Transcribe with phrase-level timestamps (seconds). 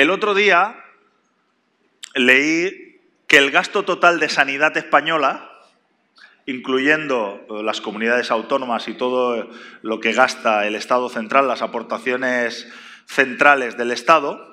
[0.00, 0.82] El otro día
[2.14, 5.50] leí que el gasto total de sanidad española,
[6.46, 9.50] incluyendo eh, las comunidades autónomas y todo
[9.82, 12.66] lo que gasta el Estado central, las aportaciones
[13.04, 14.50] centrales del Estado,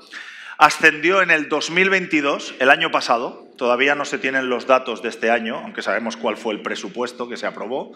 [0.57, 5.29] ascendió en el 2022, el año pasado, todavía no se tienen los datos de este
[5.29, 7.91] año, aunque sabemos cuál fue el presupuesto que se aprobó,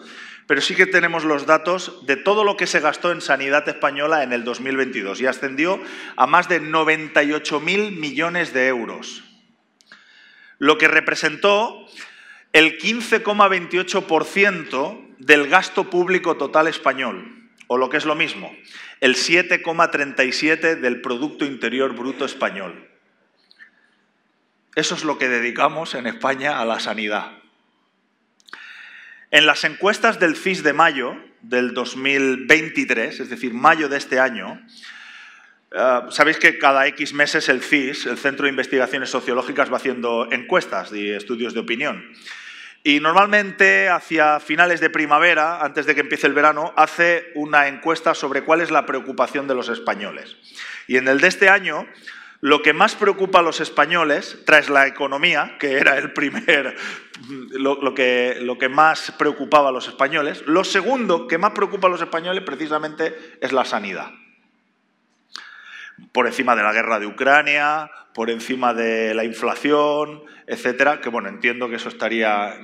[0.46, 4.22] pero sí que tenemos los datos de todo lo que se gastó en sanidad española
[4.22, 5.80] en el 2022 y ascendió
[6.16, 9.24] a más de 98.000 millones de euros,
[10.58, 11.86] lo que representó
[12.52, 17.41] el 15,28% del gasto público total español,
[17.72, 18.54] o lo que es lo mismo,
[19.00, 22.86] el 7,37 del Producto Interior Bruto español.
[24.74, 27.32] Eso es lo que dedicamos en España a la sanidad.
[29.30, 34.60] En las encuestas del CIS de mayo del 2023, es decir, mayo de este año,
[35.70, 40.30] eh, sabéis que cada X meses el CIS, el Centro de Investigaciones Sociológicas, va haciendo
[40.30, 42.12] encuestas y estudios de opinión.
[42.84, 48.14] Y normalmente hacia finales de primavera, antes de que empiece el verano, hace una encuesta
[48.14, 50.36] sobre cuál es la preocupación de los españoles.
[50.88, 51.86] Y en el de este año,
[52.40, 56.76] lo que más preocupa a los españoles, tras la economía, que era el primer,
[57.52, 61.90] lo, que, lo que más preocupaba a los españoles, lo segundo que más preocupa a
[61.90, 64.10] los españoles precisamente es la sanidad.
[66.12, 71.28] Por encima de la guerra de Ucrania, por encima de la inflación, etcétera, que bueno,
[71.28, 72.54] entiendo que eso estaría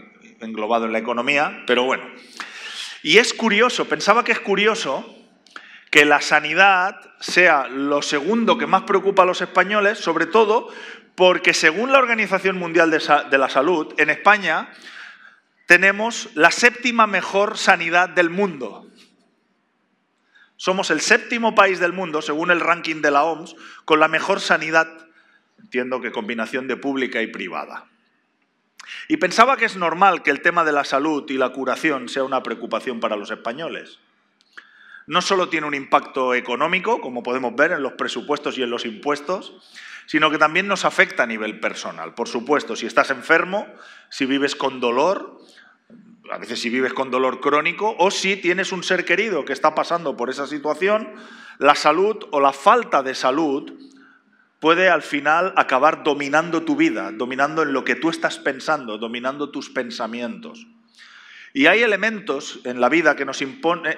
[0.41, 2.05] englobado en la economía, pero bueno.
[3.03, 5.15] Y es curioso, pensaba que es curioso
[5.91, 10.69] que la sanidad sea lo segundo que más preocupa a los españoles, sobre todo
[11.15, 14.69] porque según la Organización Mundial de, la Salud, en España
[15.67, 18.88] tenemos la séptima mejor sanidad del mundo.
[20.59, 24.41] Somos el séptimo país del mundo, según el ranking de la OMS, con la mejor
[24.41, 24.89] sanidad,
[25.61, 27.87] entiendo que combinación de pública y privada.
[29.07, 32.25] Y pensaba que es normal que el tema de la salud y la curación sea
[32.25, 34.01] una preocupación para los españoles.
[35.07, 38.85] No solo tiene un impacto económico, como podemos ver en los presupuestos y en los
[38.85, 39.55] impuestos,
[40.07, 42.15] sino que también nos afecta a nivel personal.
[42.15, 43.69] Por supuesto, si estás enfermo,
[44.11, 45.39] si vives con dolor,
[46.31, 49.75] a veces si vives con dolor crónico, o si tienes un ser querido que está
[49.75, 51.13] pasando por esa situación,
[51.59, 53.73] la salud o la falta de salud
[54.61, 59.51] puede al final acabar dominando tu vida, dominando en lo que tú estás pensando, dominando
[59.51, 60.67] tus pensamientos.
[61.55, 63.43] Y hay elementos en la vida que nos,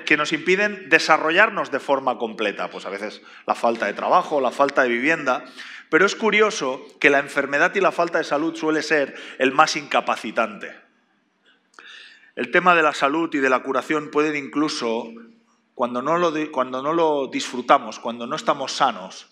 [0.07, 4.51] que nos impiden desarrollarnos de forma completa, pues a veces la falta de trabajo, la
[4.51, 5.45] falta de vivienda,
[5.89, 9.77] pero es curioso que la enfermedad y la falta de salud suele ser el más
[9.77, 10.90] incapacitante.
[12.41, 15.13] El tema de la salud y de la curación pueden incluso,
[15.75, 19.29] cuando no lo, cuando no lo disfrutamos, cuando no estamos sanos,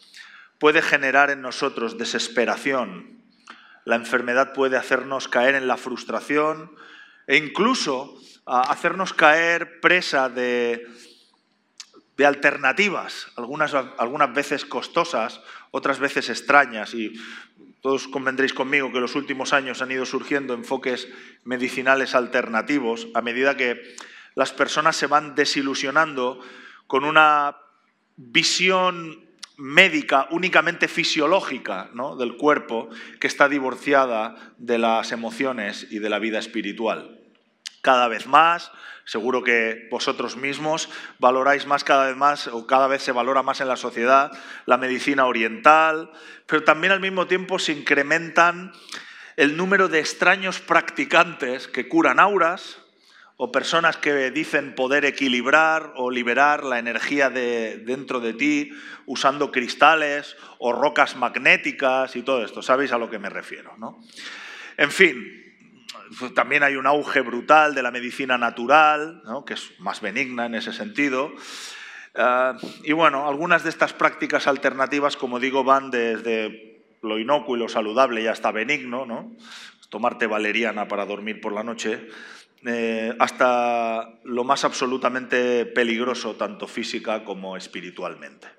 [0.59, 3.23] puede generar en nosotros desesperación.
[3.87, 6.71] La enfermedad puede hacernos caer en la frustración
[7.27, 8.15] e incluso
[8.45, 10.87] hacernos caer presa de,
[12.19, 15.41] de alternativas, algunas, algunas veces costosas,
[15.71, 16.93] otras veces extrañas.
[16.93, 17.15] Y
[17.81, 21.09] todos convendréis conmigo que en los últimos años han ido surgiendo enfoques
[21.45, 23.81] medicinales alternativos a medida que
[24.35, 26.41] las personas se van desilusionando
[26.87, 27.57] con una
[28.17, 32.89] visión médica únicamente fisiológica del cuerpo
[33.21, 37.18] que está divorciada de las emociones y de la vida espiritual.
[37.89, 38.71] Cada vez más,
[39.07, 43.63] seguro que vosotros mismos valoráis más cada vez más o cada vez se valora más
[43.63, 44.31] en la sociedad
[44.67, 46.11] la medicina oriental,
[46.45, 48.73] pero también al mismo tiempo se incrementan
[49.37, 52.77] el número de extraños practicantes que curan auras,
[53.39, 58.71] o personas que dicen poder equilibrar o liberar la energía de dentro de ti
[59.07, 62.61] usando cristales o rocas magnéticas y todo esto.
[62.61, 63.79] ¿Sabéis a lo que me refiero?
[63.79, 64.05] ¿no?
[64.77, 65.48] En fin,
[66.35, 70.73] también hay un auge brutal de la medicina natural, que es más benigna en ese
[70.73, 71.33] sentido.
[72.15, 77.61] Ah, y bueno, algunas de estas prácticas alternativas, como digo, van desde lo inocuo y
[77.61, 79.37] lo saludable y hasta benigno, ¿no?
[79.89, 82.09] tomarte valeriana para dormir por la noche,
[82.67, 88.58] eh, hasta lo más absolutamente peligroso, tanto física como espiritualmente.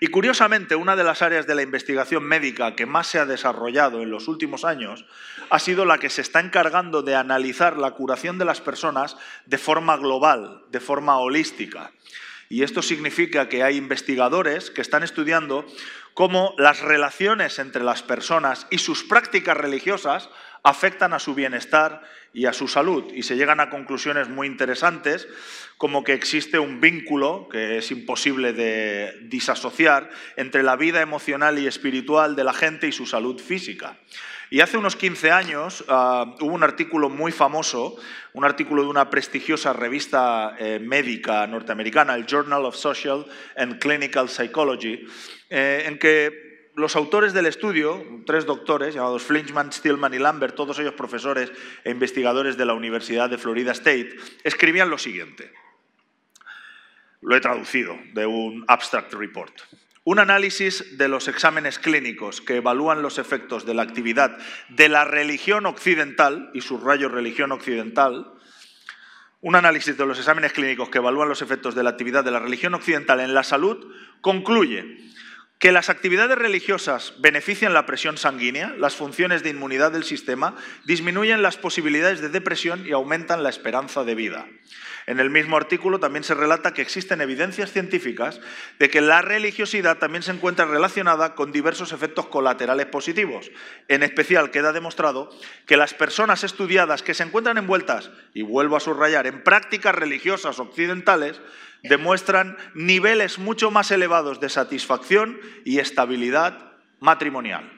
[0.00, 4.02] Y curiosamente, una de las áreas de la investigación médica que más se ha desarrollado
[4.02, 5.04] en los últimos años
[5.50, 9.16] ha sido la que se está encargando de analizar la curación de las personas
[9.46, 11.90] de forma global, de forma holística.
[12.48, 15.66] Y esto significa que hay investigadores que están estudiando
[16.14, 20.30] cómo las relaciones entre las personas y sus prácticas religiosas
[20.68, 22.02] afectan a su bienestar
[22.34, 23.10] y a su salud.
[23.14, 25.26] Y se llegan a conclusiones muy interesantes,
[25.78, 31.66] como que existe un vínculo que es imposible de disasociar entre la vida emocional y
[31.66, 33.96] espiritual de la gente y su salud física.
[34.50, 37.96] Y hace unos 15 años ah, hubo un artículo muy famoso,
[38.34, 43.26] un artículo de una prestigiosa revista eh, médica norteamericana, el Journal of Social
[43.56, 45.06] and Clinical Psychology,
[45.48, 46.47] eh, en que
[46.78, 51.50] los autores del estudio, tres doctores llamados Flinchman, Stillman y Lambert, todos ellos profesores
[51.82, 54.14] e investigadores de la Universidad de Florida State,
[54.44, 55.52] escribían lo siguiente.
[57.20, 59.52] Lo he traducido de un abstract report.
[60.04, 64.38] Un análisis de los exámenes clínicos que evalúan los efectos de la actividad
[64.68, 68.34] de la religión occidental, y subrayo religión occidental,
[69.40, 72.40] un análisis de los exámenes clínicos que evalúan los efectos de la actividad de la
[72.40, 75.08] religión occidental en la salud concluye
[75.58, 81.42] que las actividades religiosas benefician la presión sanguínea, las funciones de inmunidad del sistema, disminuyen
[81.42, 84.46] las posibilidades de depresión y aumentan la esperanza de vida.
[85.08, 88.42] En el mismo artículo también se relata que existen evidencias científicas
[88.78, 93.50] de que la religiosidad también se encuentra relacionada con diversos efectos colaterales positivos.
[93.88, 95.30] En especial queda demostrado
[95.64, 100.58] que las personas estudiadas que se encuentran envueltas, y vuelvo a subrayar, en prácticas religiosas
[100.58, 101.40] occidentales,
[101.82, 107.77] demuestran niveles mucho más elevados de satisfacción y estabilidad matrimonial.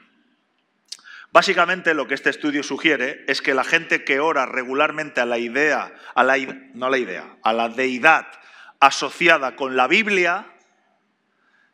[1.31, 5.37] Básicamente lo que este estudio sugiere es que la gente que ora regularmente a la
[5.37, 6.37] idea, a la,
[6.73, 8.27] no a la idea, a la deidad
[8.81, 10.47] asociada con la Biblia,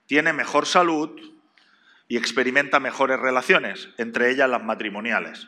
[0.06, 1.20] tiene mejor salud
[2.08, 5.48] y experimenta mejores relaciones, entre ellas las matrimoniales.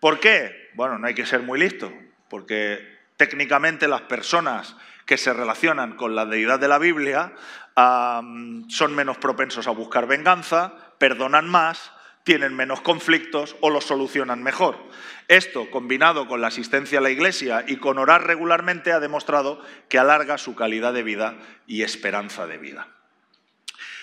[0.00, 0.70] ¿Por qué?
[0.74, 1.92] Bueno, no hay que ser muy listo,
[2.28, 4.76] porque técnicamente las personas
[5.06, 7.32] que se relacionan con la deidad de la Biblia
[7.76, 11.92] son menos propensos a buscar venganza, perdonan más,
[12.26, 14.76] tienen menos conflictos o los solucionan mejor.
[15.28, 20.00] Esto, combinado con la asistencia a la iglesia y con orar regularmente, ha demostrado que
[20.00, 21.36] alarga su calidad de vida
[21.68, 22.88] y esperanza de vida.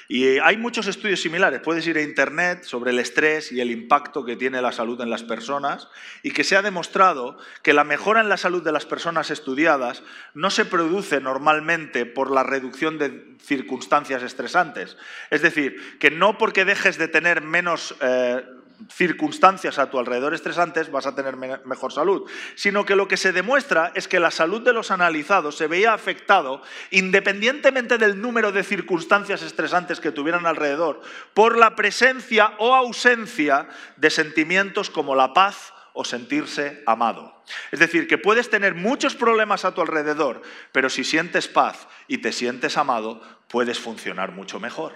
[0.07, 1.61] Y hay muchos estudios similares.
[1.61, 5.09] Puedes ir a Internet sobre el estrés y el impacto que tiene la salud en
[5.09, 5.87] las personas
[6.21, 10.03] y que se ha demostrado que la mejora en la salud de las personas estudiadas
[10.33, 14.97] no se produce normalmente por la reducción de circunstancias estresantes.
[15.29, 17.95] Es decir, que no porque dejes de tener menos...
[18.01, 18.43] Eh,
[18.89, 23.31] circunstancias a tu alrededor estresantes vas a tener mejor salud, sino que lo que se
[23.31, 28.63] demuestra es que la salud de los analizados se veía afectado independientemente del número de
[28.63, 31.01] circunstancias estresantes que tuvieran alrededor,
[31.33, 37.43] por la presencia o ausencia de sentimientos como la paz o sentirse amado.
[37.71, 40.41] Es decir, que puedes tener muchos problemas a tu alrededor,
[40.71, 44.93] pero si sientes paz y te sientes amado, puedes funcionar mucho mejor.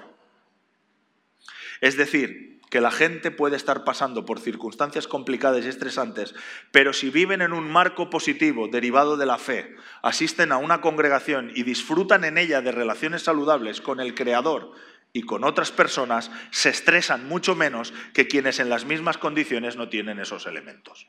[1.82, 6.36] Es decir, que la gente puede estar pasando por circunstancias complicadas y estresantes,
[6.72, 11.52] pero si viven en un marco positivo derivado de la fe, asisten a una congregación
[11.56, 14.74] y disfrutan en ella de relaciones saludables con el Creador
[15.14, 19.90] y con otras personas, se estresan mucho menos que quienes en las mismas condiciones no
[19.90, 21.08] tienen esos elementos.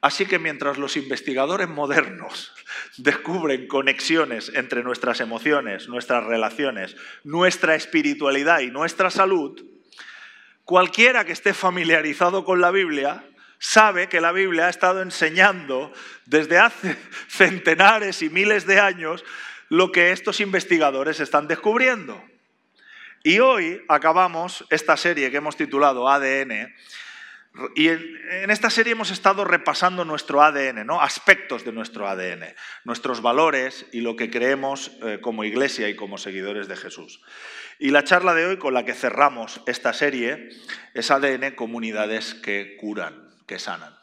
[0.00, 2.54] Así que mientras los investigadores modernos
[2.98, 9.60] descubren conexiones entre nuestras emociones, nuestras relaciones, nuestra espiritualidad y nuestra salud,
[10.68, 13.24] Cualquiera que esté familiarizado con la Biblia
[13.58, 15.90] sabe que la Biblia ha estado enseñando
[16.26, 16.94] desde hace
[17.28, 19.24] centenares y miles de años
[19.70, 22.22] lo que estos investigadores están descubriendo.
[23.24, 26.70] Y hoy acabamos esta serie que hemos titulado ADN.
[27.74, 31.00] Y en esta serie hemos estado repasando nuestro ADN, ¿no?
[31.00, 36.18] aspectos de nuestro ADN, nuestros valores y lo que creemos eh, como iglesia y como
[36.18, 37.20] seguidores de Jesús.
[37.78, 40.48] Y la charla de hoy con la que cerramos esta serie
[40.94, 43.96] es ADN Comunidades que curan, que sanan.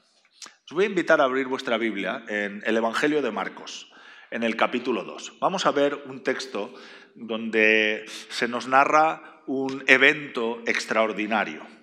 [0.66, 3.92] Os voy a invitar a abrir vuestra Biblia en el Evangelio de Marcos,
[4.32, 5.40] en el capítulo 2.
[5.40, 6.74] Vamos a ver un texto
[7.14, 11.75] donde se nos narra un evento extraordinario.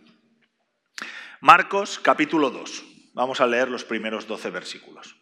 [1.43, 2.85] Marcos capítulo 2.
[3.15, 5.17] Vamos a leer los primeros 12 versículos.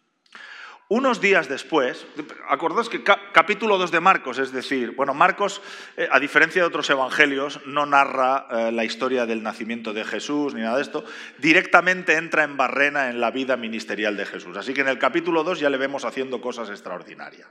[0.87, 2.05] Unos días después,
[2.47, 5.63] acordaos que capítulo 2 de Marcos, es decir, bueno, Marcos,
[5.97, 10.53] eh, a diferencia de otros evangelios, no narra eh, la historia del nacimiento de Jesús
[10.53, 11.03] ni nada de esto,
[11.39, 14.55] directamente entra en barrena en la vida ministerial de Jesús.
[14.55, 17.49] Así que en el capítulo 2 ya le vemos haciendo cosas extraordinarias.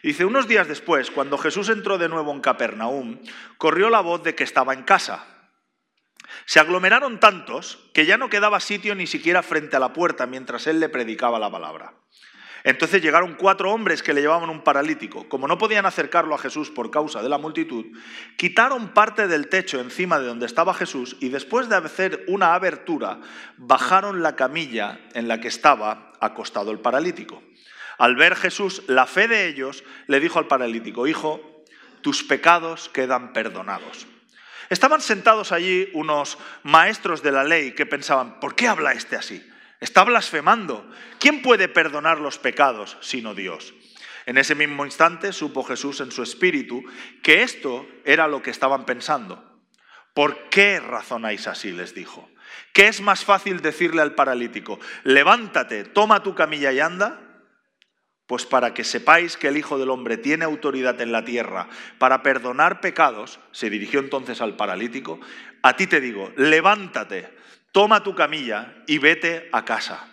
[0.00, 3.18] Dice, unos días después, cuando Jesús entró de nuevo en Capernaum,
[3.58, 5.39] corrió la voz de que estaba en casa.
[6.46, 10.66] Se aglomeraron tantos que ya no quedaba sitio ni siquiera frente a la puerta mientras
[10.66, 11.94] él le predicaba la palabra.
[12.62, 15.28] Entonces llegaron cuatro hombres que le llevaban un paralítico.
[15.28, 17.86] Como no podían acercarlo a Jesús por causa de la multitud,
[18.36, 23.20] quitaron parte del techo encima de donde estaba Jesús y después de hacer una abertura,
[23.56, 27.42] bajaron la camilla en la que estaba acostado el paralítico.
[27.98, 31.64] Al ver Jesús la fe de ellos, le dijo al paralítico, Hijo,
[32.02, 34.06] tus pecados quedan perdonados.
[34.70, 39.44] Estaban sentados allí unos maestros de la ley que pensaban, ¿por qué habla este así?
[39.80, 40.88] Está blasfemando.
[41.18, 43.74] ¿Quién puede perdonar los pecados sino Dios?
[44.26, 46.84] En ese mismo instante supo Jesús en su espíritu
[47.22, 49.60] que esto era lo que estaban pensando.
[50.14, 51.72] ¿Por qué razonáis así?
[51.72, 52.30] les dijo.
[52.72, 57.29] ¿Qué es más fácil decirle al paralítico, levántate, toma tu camilla y anda?
[58.30, 61.68] Pues para que sepáis que el Hijo del Hombre tiene autoridad en la tierra
[61.98, 65.18] para perdonar pecados, se dirigió entonces al paralítico,
[65.62, 67.36] a ti te digo, levántate,
[67.72, 70.06] toma tu camilla y vete a casa.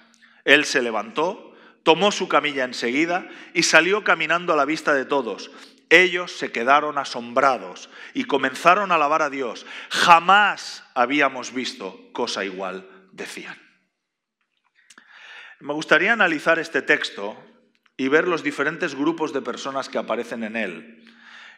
[0.45, 5.51] Él se levantó, tomó su camilla enseguida y salió caminando a la vista de todos.
[5.91, 9.67] Ellos se quedaron asombrados y comenzaron a alabar a Dios.
[9.91, 13.61] Jamás habíamos visto cosa igual, decían.
[15.59, 17.37] Me gustaría analizar este texto
[17.97, 21.03] y ver los diferentes grupos de personas que aparecen en él.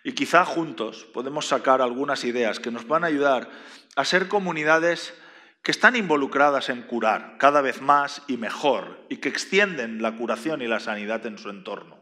[0.03, 3.49] Y quizá juntos podemos sacar algunas ideas que nos van a ayudar
[3.97, 5.13] a ser comunidades
[5.61, 10.61] que están involucradas en curar cada vez más y mejor y que extienden la curación
[10.61, 11.99] y la sanidad en su entorno.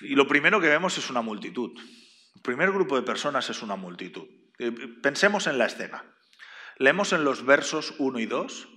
[0.00, 1.78] Y lo primero que vemos es una multitud.
[2.34, 4.26] El primer grupo de personas es una multitud.
[4.58, 4.72] Eh,
[5.02, 6.02] pensemos en la escena.
[6.78, 8.68] Leemos en los versos 1 y 2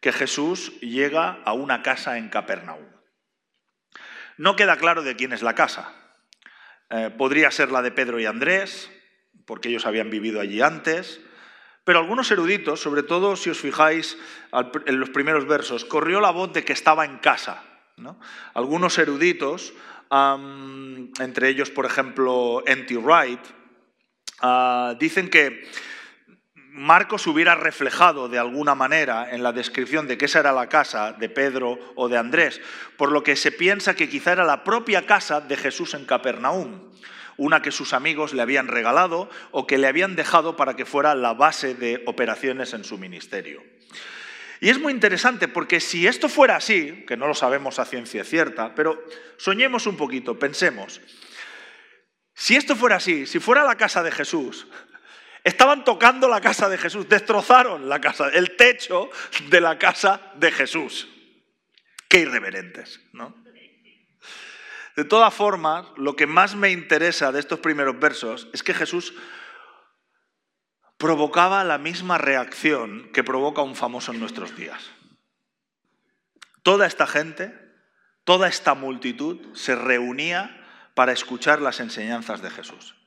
[0.00, 2.86] que Jesús llega a una casa en Capernaum.
[4.36, 5.92] No queda claro de quién es la casa.
[6.90, 8.90] Eh, podría ser la de Pedro y Andrés,
[9.46, 11.20] porque ellos habían vivido allí antes.
[11.84, 14.18] Pero algunos eruditos, sobre todo si os fijáis
[14.86, 17.64] en los primeros versos, corrió la voz de que estaba en casa.
[18.54, 19.72] Algunos eruditos,
[20.10, 22.96] entre ellos, por ejemplo, N.T.
[22.98, 23.40] Wright,
[24.40, 25.68] ah, dicen que
[26.78, 31.12] Marcos hubiera reflejado de alguna manera en la descripción de que esa era la casa
[31.12, 32.60] de Pedro o de Andrés,
[32.96, 36.88] por lo que se piensa que quizá era la propia casa de Jesús en Capernaum
[37.38, 41.14] una que sus amigos le habían regalado o que le habían dejado para que fuera
[41.14, 43.62] la base de operaciones en su ministerio.
[44.60, 48.24] Y es muy interesante porque si esto fuera así, que no lo sabemos a ciencia
[48.24, 49.02] cierta, pero
[49.36, 51.00] soñemos un poquito, pensemos,
[52.34, 54.66] si esto fuera así, si fuera la casa de Jesús,
[55.48, 59.10] estaban tocando la casa de Jesús, destrozaron la casa, el techo
[59.48, 61.08] de la casa de Jesús.
[62.08, 63.34] Qué irreverentes, ¿no?
[64.96, 69.14] De todas formas, lo que más me interesa de estos primeros versos es que Jesús
[70.96, 74.90] provocaba la misma reacción que provoca un famoso en nuestros días.
[76.64, 77.54] Toda esta gente,
[78.24, 82.97] toda esta multitud se reunía para escuchar las enseñanzas de Jesús.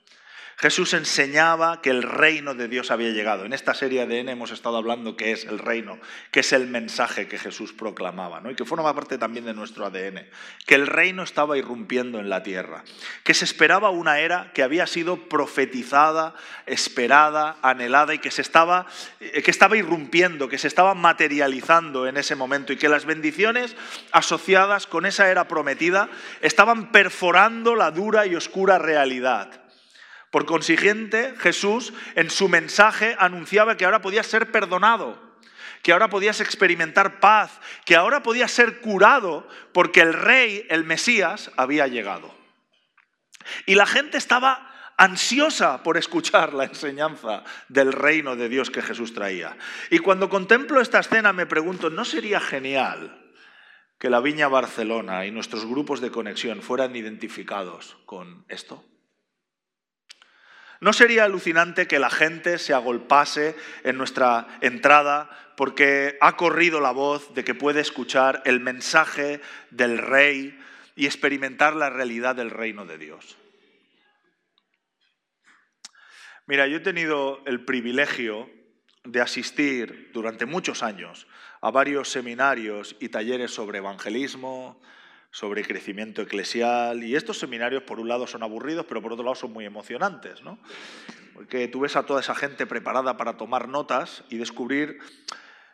[0.62, 3.46] Jesús enseñaba que el reino de Dios había llegado.
[3.46, 5.98] En esta serie de N hemos estado hablando que es el reino,
[6.30, 8.51] que es el mensaje que Jesús proclamaba, ¿no?
[8.51, 10.27] y que forma parte también de nuestro ADN,
[10.68, 12.84] que el reino estaba irrumpiendo en la tierra,
[13.24, 16.36] que se esperaba una era que había sido profetizada,
[16.68, 18.86] esperada, anhelada y que, se estaba,
[19.20, 23.75] eh, que estaba irrumpiendo, que se estaba materializando en ese momento y que las bendiciones
[24.12, 26.08] asociadas con esa era prometida
[26.39, 29.61] estaban perforando la dura y oscura realidad
[30.32, 35.22] por consiguiente, Jesús en su mensaje anunciaba que ahora podías ser perdonado,
[35.84, 41.52] que ahora podías experimentar paz, que ahora podías ser curado porque el rey, el Mesías,
[41.58, 42.34] había llegado.
[43.66, 49.14] Y la gente estaba ansiosa por escuchar la enseñanza del reino de Dios que Jesús
[49.14, 49.58] traía.
[49.90, 53.34] Y cuando contemplo esta escena me pregunto, ¿no sería genial
[54.00, 58.86] que la Viña Barcelona y nuestros grupos de conexión fueran identificados con esto?
[60.82, 66.90] ¿No sería alucinante que la gente se agolpase en nuestra entrada porque ha corrido la
[66.90, 70.60] voz de que puede escuchar el mensaje del rey
[70.96, 73.38] y experimentar la realidad del reino de Dios?
[76.48, 78.50] Mira, yo he tenido el privilegio
[79.04, 81.28] de asistir durante muchos años
[81.62, 84.82] a varios seminarios y talleres sobre evangelismo,
[85.32, 87.04] sobre crecimiento eclesial.
[87.04, 90.44] Y estos seminarios, por un lado, son aburridos, pero por otro lado son muy emocionantes,
[90.44, 90.60] ¿no?
[91.34, 95.00] Porque tú ves a toda esa gente preparada para tomar notas y descubrir,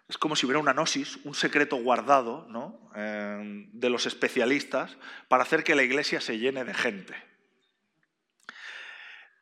[0.07, 2.79] es como si hubiera una gnosis, un secreto guardado ¿no?
[2.95, 4.97] Eh, de los especialistas
[5.27, 7.15] para hacer que la iglesia se llene de gente.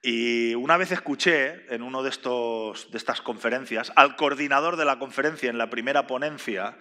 [0.02, 5.50] Y una vez escuché en una de, de estas conferencias al coordinador de la conferencia
[5.50, 6.78] en la primera ponencia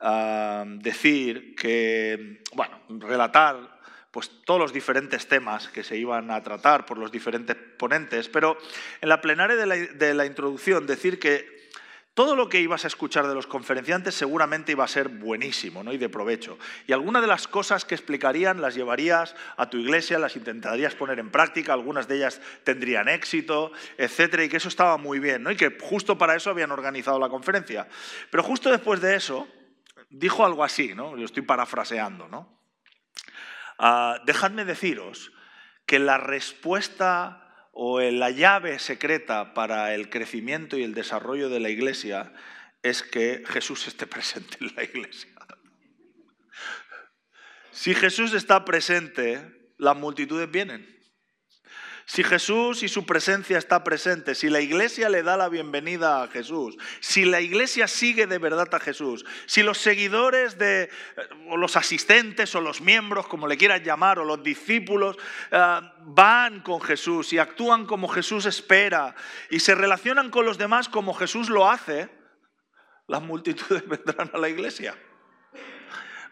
[0.00, 3.76] ah, decir que, bueno, relatar
[4.10, 8.56] pues todos los diferentes temas que se iban a tratar por los diferentes ponentes, pero
[9.02, 11.56] en la plenaria de la, de la introducción decir que
[12.16, 15.92] todo lo que ibas a escuchar de los conferenciantes seguramente iba a ser buenísimo ¿no?
[15.92, 16.58] y de provecho.
[16.86, 21.18] Y algunas de las cosas que explicarían las llevarías a tu iglesia, las intentarías poner
[21.18, 25.50] en práctica, algunas de ellas tendrían éxito, etcétera, y que eso estaba muy bien, ¿no?
[25.50, 27.86] y que justo para eso habían organizado la conferencia.
[28.30, 29.46] Pero justo después de eso,
[30.08, 31.14] dijo algo así, ¿no?
[31.16, 32.28] lo estoy parafraseando.
[32.28, 32.60] ¿no?
[33.78, 35.32] Ah, dejadme deciros
[35.86, 41.68] que la respuesta o la llave secreta para el crecimiento y el desarrollo de la
[41.68, 42.32] iglesia
[42.82, 45.30] es que Jesús esté presente en la iglesia.
[47.70, 50.95] Si Jesús está presente, las multitudes vienen.
[52.08, 56.28] Si Jesús y su presencia está presente, si la iglesia le da la bienvenida a
[56.28, 60.88] Jesús, si la iglesia sigue de verdad a Jesús, si los seguidores de,
[61.48, 65.16] o los asistentes o los miembros, como le quieras llamar, o los discípulos,
[65.50, 69.16] eh, van con Jesús y actúan como Jesús espera
[69.50, 72.08] y se relacionan con los demás como Jesús lo hace,
[73.08, 74.96] las multitudes vendrán a la iglesia.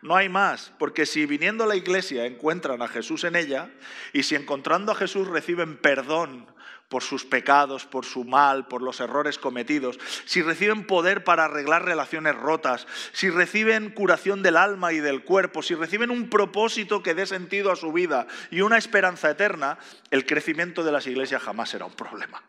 [0.04, 3.70] No hay más, porque si viniendo a la iglesia encuentran a Jesús en ella
[4.12, 6.46] y si encontrando a Jesús reciben perdón
[6.90, 11.86] por sus pecados, por su mal, por los errores cometidos, si reciben poder para arreglar
[11.86, 17.14] relaciones rotas, si reciben curación del alma y del cuerpo, si reciben un propósito que
[17.14, 19.78] dé sentido a su vida y una esperanza eterna,
[20.10, 22.44] el crecimiento de las iglesias jamás será un problema.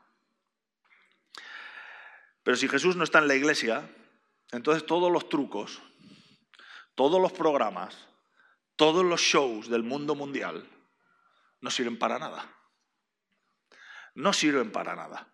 [2.43, 3.89] Pero si Jesús no está en la iglesia,
[4.51, 5.81] entonces todos los trucos,
[6.95, 8.07] todos los programas,
[8.75, 10.67] todos los shows del mundo mundial
[11.61, 12.49] no sirven para nada.
[14.13, 15.27] No sirven para nada.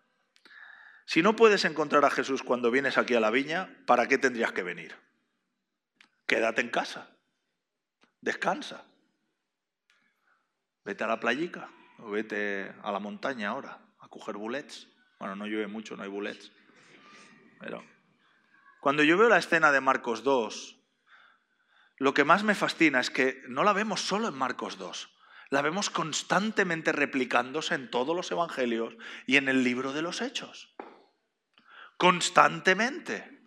[1.04, 4.52] Si no puedes encontrar a Jesús cuando vienes aquí a la viña, ¿para qué tendrías
[4.52, 4.94] que venir?
[6.26, 7.10] Quédate en casa.
[8.20, 8.84] Descansa.
[10.84, 14.88] Vete a la playica o vete a la montaña ahora a coger bullets.
[15.18, 16.50] Bueno, no llueve mucho, no hay bullets.
[17.60, 17.84] Pero
[18.80, 20.81] cuando yo veo la escena de Marcos 2,
[22.02, 25.08] lo que más me fascina es que no la vemos solo en Marcos 2,
[25.50, 30.74] la vemos constantemente replicándose en todos los evangelios y en el libro de los hechos.
[31.96, 33.44] Constantemente.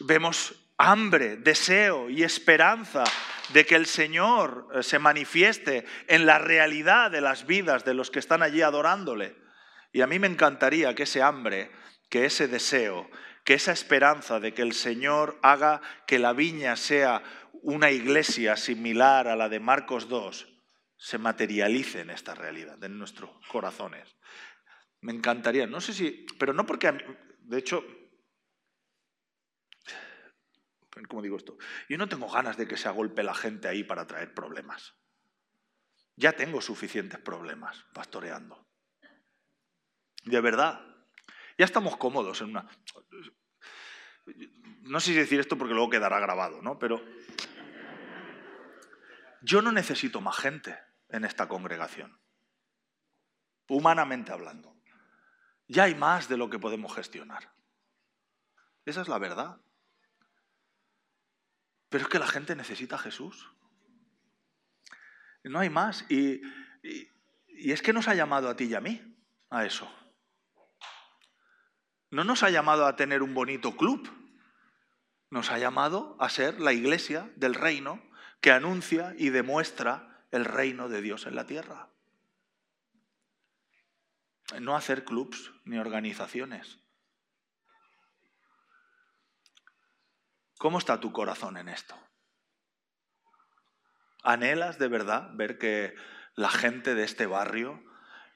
[0.00, 3.04] Vemos hambre, deseo y esperanza
[3.52, 8.10] de que el Señor eh, se manifieste en la realidad de las vidas de los
[8.10, 9.36] que están allí adorándole.
[9.92, 11.70] Y a mí me encantaría que ese hambre,
[12.08, 13.08] que ese deseo,
[13.44, 17.22] que esa esperanza de que el Señor haga que la viña sea
[17.62, 20.46] una iglesia similar a la de Marcos 2
[20.96, 24.16] se materialice en esta realidad, en nuestros corazones.
[25.00, 26.92] Me encantaría, no sé si, pero no porque,
[27.38, 27.82] de hecho,
[31.08, 31.56] ¿cómo digo esto?
[31.88, 34.94] Yo no tengo ganas de que se agolpe la gente ahí para traer problemas.
[36.16, 38.68] Ya tengo suficientes problemas pastoreando.
[40.24, 40.86] De verdad.
[41.56, 42.68] Ya estamos cómodos en una...
[44.82, 46.78] No sé si decir esto porque luego quedará grabado, ¿no?
[46.78, 47.02] Pero
[49.42, 52.18] yo no necesito más gente en esta congregación,
[53.68, 54.76] humanamente hablando.
[55.68, 57.52] Ya hay más de lo que podemos gestionar.
[58.84, 59.60] Esa es la verdad.
[61.88, 63.50] Pero es que la gente necesita a Jesús.
[65.44, 66.04] No hay más.
[66.10, 66.42] Y,
[66.82, 67.08] y,
[67.72, 69.00] es que nos ha llamado a ti y a mí
[69.48, 69.90] a eso.
[72.10, 74.08] No nos ha llamado a tener un bonito club.
[75.30, 78.02] Nos ha llamado a ser la iglesia del reino
[78.40, 81.88] que anuncia y demuestra el reino de Dios en la tierra.
[84.60, 86.78] No hacer clubs ni organizaciones.
[90.58, 91.96] ¿Cómo está tu corazón en esto?
[94.22, 95.94] ¿Anhelas de verdad ver que
[96.34, 97.82] la gente de este barrio,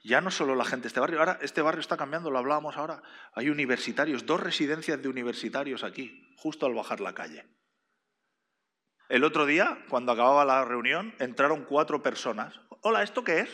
[0.03, 2.77] ya no solo la gente de este barrio, ahora este barrio está cambiando, lo hablábamos
[2.77, 7.45] ahora, hay universitarios, dos residencias de universitarios aquí, justo al bajar la calle.
[9.07, 12.59] El otro día, cuando acababa la reunión, entraron cuatro personas.
[12.81, 13.49] Hola, ¿esto qué es?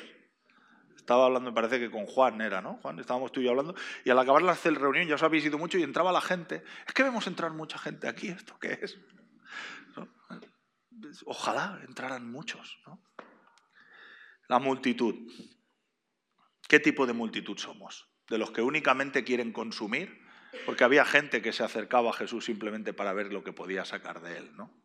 [0.95, 2.77] Estaba hablando, me parece que con Juan era, ¿no?
[2.77, 3.75] Juan, estábamos tú y yo hablando.
[4.05, 6.63] Y al acabar la reunión, ya os habéis ido mucho y entraba la gente.
[6.87, 8.97] Es que vemos entrar mucha gente aquí, ¿esto qué es?
[11.25, 13.03] Ojalá entraran muchos, ¿no?
[14.47, 15.15] La multitud.
[16.67, 18.09] ¿Qué tipo de multitud somos?
[18.29, 20.21] ¿De los que únicamente quieren consumir?
[20.65, 24.21] Porque había gente que se acercaba a Jesús simplemente para ver lo que podía sacar
[24.21, 24.80] de él, ¿no?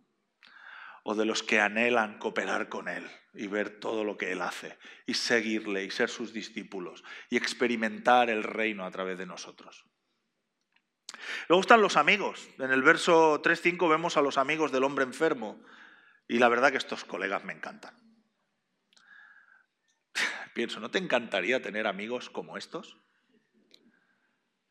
[1.08, 4.76] O de los que anhelan cooperar con Él y ver todo lo que Él hace
[5.06, 9.84] y seguirle y ser sus discípulos y experimentar el reino a través de nosotros.
[11.48, 12.48] Luego están los amigos.
[12.58, 15.62] En el verso 3.5 vemos a los amigos del hombre enfermo.
[16.26, 17.94] Y la verdad que estos colegas me encantan.
[20.54, 22.96] Pienso, ¿no te encantaría tener amigos como estos?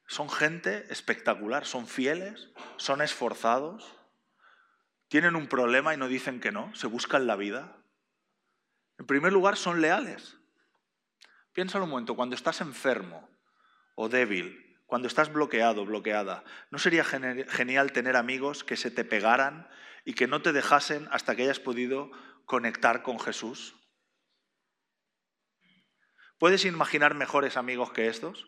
[0.05, 3.95] Son gente espectacular, son fieles, son esforzados,
[5.07, 7.77] tienen un problema y no dicen que no, se buscan la vida.
[8.97, 10.37] En primer lugar, son leales.
[11.53, 13.29] Piénsalo un momento, cuando estás enfermo
[13.95, 19.69] o débil, cuando estás bloqueado, bloqueada, ¿no sería genial tener amigos que se te pegaran
[20.03, 22.11] y que no te dejasen hasta que hayas podido
[22.45, 23.75] conectar con Jesús?
[26.37, 28.47] ¿Puedes imaginar mejores amigos que estos?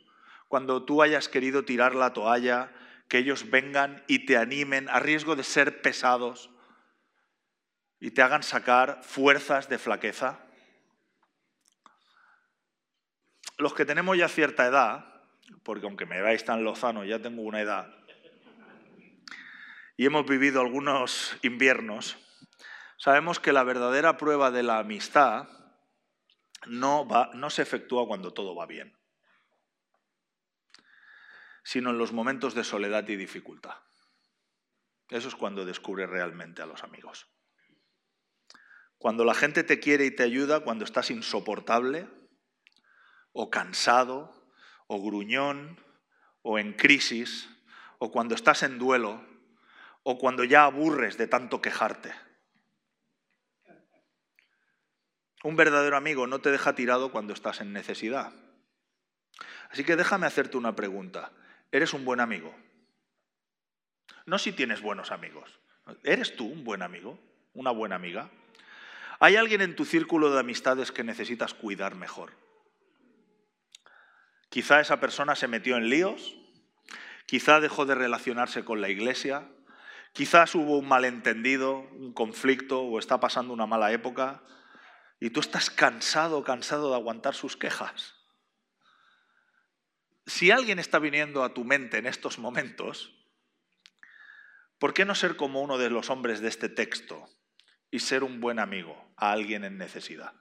[0.50, 2.72] Cuando tú hayas querido tirar la toalla,
[3.08, 6.50] que ellos vengan y te animen a riesgo de ser pesados
[8.00, 10.40] y te hagan sacar fuerzas de flaqueza.
[13.58, 15.06] Los que tenemos ya cierta edad,
[15.64, 17.94] porque aunque me veáis tan lozano, ya tengo una edad,
[19.96, 22.18] y hemos vivido algunos inviernos,
[22.98, 25.48] sabemos que la verdadera prueba de la amistad
[26.68, 28.97] no, no se efectúa cuando todo va bien
[31.68, 33.76] sino en los momentos de soledad y dificultad.
[35.10, 37.28] Eso es cuando descubres realmente a los amigos.
[38.98, 42.08] Cuando la gente te quiere y te ayuda, cuando estás insoportable,
[43.34, 44.50] o cansado,
[44.88, 45.78] o gruñón,
[46.42, 47.50] o en crisis,
[48.00, 49.28] o cuando estás en duelo,
[50.04, 52.16] o cuando ya aburres de tanto quejarte.
[55.44, 58.32] Un verdadero amigo no te deja tirado cuando estás en necesidad.
[59.70, 61.34] Así que déjame hacerte una pregunta
[61.72, 62.54] eres un buen amigo.
[64.26, 65.60] No si tienes buenos amigos.
[66.04, 67.18] ¿Eres tú un buen amigo?
[67.54, 68.30] ¿Una buena amiga?
[69.20, 72.34] ¿Hay alguien en tu círculo de amistades que necesitas cuidar mejor?
[74.50, 76.36] Quizá esa persona se metió en líos,
[77.26, 79.50] quizá dejó de relacionarse con la iglesia,
[80.14, 84.44] quizás hubo un malentendido, un conflicto o está pasando una mala época
[85.20, 88.17] y tú estás cansado, cansado de aguantar sus quejas.
[90.28, 93.16] Si alguien está viniendo a tu mente en estos momentos,
[94.78, 97.30] ¿por qué no ser como uno de los hombres de este texto
[97.90, 100.34] y ser un buen amigo a alguien en necesidad?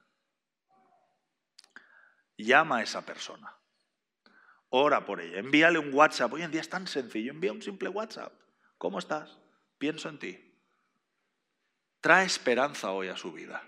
[2.36, 3.56] Llama a esa persona.
[4.70, 5.38] Ora por ella.
[5.38, 6.32] Envíale un WhatsApp.
[6.32, 7.30] Hoy en día es tan sencillo.
[7.30, 8.32] Envía un simple WhatsApp.
[8.78, 9.38] ¿Cómo estás?
[9.78, 10.52] Pienso en ti.
[12.00, 13.62] Trae esperanza hoy a su vida.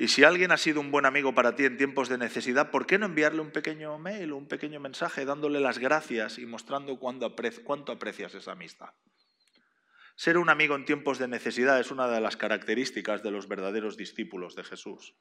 [0.00, 2.86] Y si alguien ha sido un buen amigo para ti en tiempos de necesidad, ¿por
[2.86, 6.98] qué no enviarle un pequeño mail o un pequeño mensaje dándole las gracias y mostrando
[6.98, 7.26] cuánto
[7.92, 8.94] aprecias esa amistad?
[10.16, 13.98] Ser un amigo en tiempos de necesidad es una de las características de los verdaderos
[13.98, 15.16] discípulos de Jesús.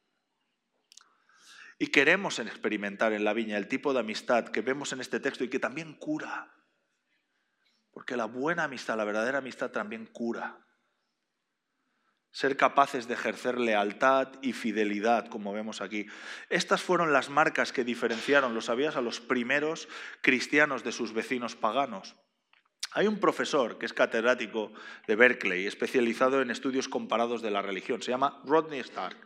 [1.78, 5.44] Y queremos experimentar en la viña el tipo de amistad que vemos en este texto
[5.44, 6.54] y que también cura.
[7.92, 10.65] Porque la buena amistad, la verdadera amistad también cura
[12.32, 16.06] ser capaces de ejercer lealtad y fidelidad, como vemos aquí.
[16.50, 19.88] Estas fueron las marcas que diferenciaron, lo sabías, a los primeros
[20.22, 22.15] cristianos de sus vecinos paganos.
[22.92, 24.72] Hay un profesor que es catedrático
[25.08, 29.18] de Berkeley, especializado en estudios comparados de la religión, se llama Rodney Stark.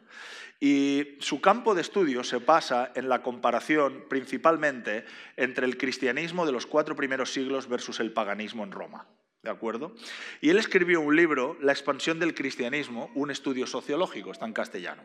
[0.60, 6.52] Y su campo de estudio se basa en la comparación principalmente entre el cristianismo de
[6.52, 9.08] los cuatro primeros siglos versus el paganismo en Roma.
[9.44, 9.94] ¿De acuerdo?
[10.40, 15.04] Y él escribió un libro, La expansión del cristianismo, un estudio sociológico, está en castellano.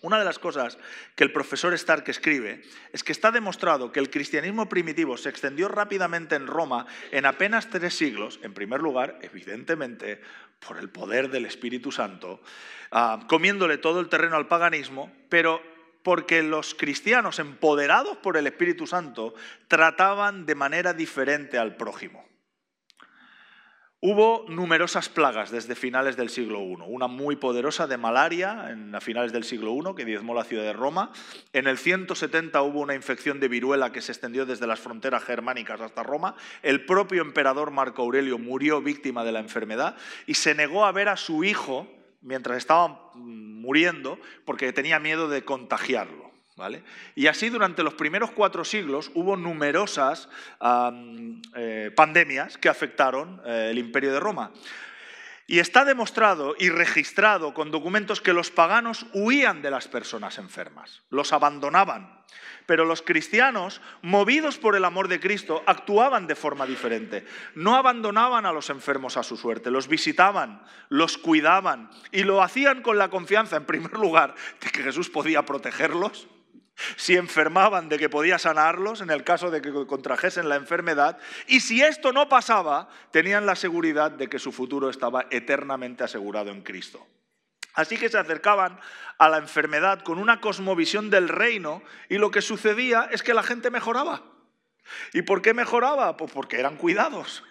[0.00, 0.78] Una de las cosas
[1.14, 2.62] que el profesor Stark escribe
[2.94, 7.68] es que está demostrado que el cristianismo primitivo se extendió rápidamente en Roma en apenas
[7.68, 10.22] tres siglos, en primer lugar, evidentemente,
[10.66, 12.40] por el poder del Espíritu Santo,
[12.92, 15.60] ah, comiéndole todo el terreno al paganismo, pero
[16.02, 19.34] porque los cristianos empoderados por el Espíritu Santo
[19.68, 22.29] trataban de manera diferente al prójimo.
[24.02, 26.78] Hubo numerosas plagas desde finales del siglo I.
[26.86, 30.62] Una muy poderosa de malaria en a finales del siglo I que diezmó la ciudad
[30.62, 31.12] de Roma.
[31.52, 35.82] En el 170 hubo una infección de viruela que se extendió desde las fronteras germánicas
[35.82, 36.34] hasta Roma.
[36.62, 41.10] El propio emperador Marco Aurelio murió víctima de la enfermedad y se negó a ver
[41.10, 41.86] a su hijo
[42.22, 46.29] mientras estaba muriendo porque tenía miedo de contagiarlo.
[47.14, 50.28] Y así durante los primeros cuatro siglos hubo numerosas
[51.56, 54.52] eh, pandemias que afectaron eh, el imperio de Roma.
[55.50, 61.02] Y está demostrado y registrado con documentos que los paganos huían de las personas enfermas,
[61.10, 62.20] los abandonaban.
[62.66, 67.26] Pero los cristianos, movidos por el amor de Cristo, actuaban de forma diferente.
[67.56, 72.80] No abandonaban a los enfermos a su suerte, los visitaban, los cuidaban y lo hacían
[72.80, 76.28] con la confianza, en primer lugar, de que Jesús podía protegerlos
[76.96, 81.60] si enfermaban de que podía sanarlos en el caso de que contrajesen la enfermedad, y
[81.60, 86.62] si esto no pasaba, tenían la seguridad de que su futuro estaba eternamente asegurado en
[86.62, 87.06] Cristo.
[87.74, 88.80] Así que se acercaban
[89.18, 93.42] a la enfermedad con una cosmovisión del reino y lo que sucedía es que la
[93.42, 94.22] gente mejoraba.
[95.12, 96.16] ¿Y por qué mejoraba?
[96.16, 97.44] Pues porque eran cuidados.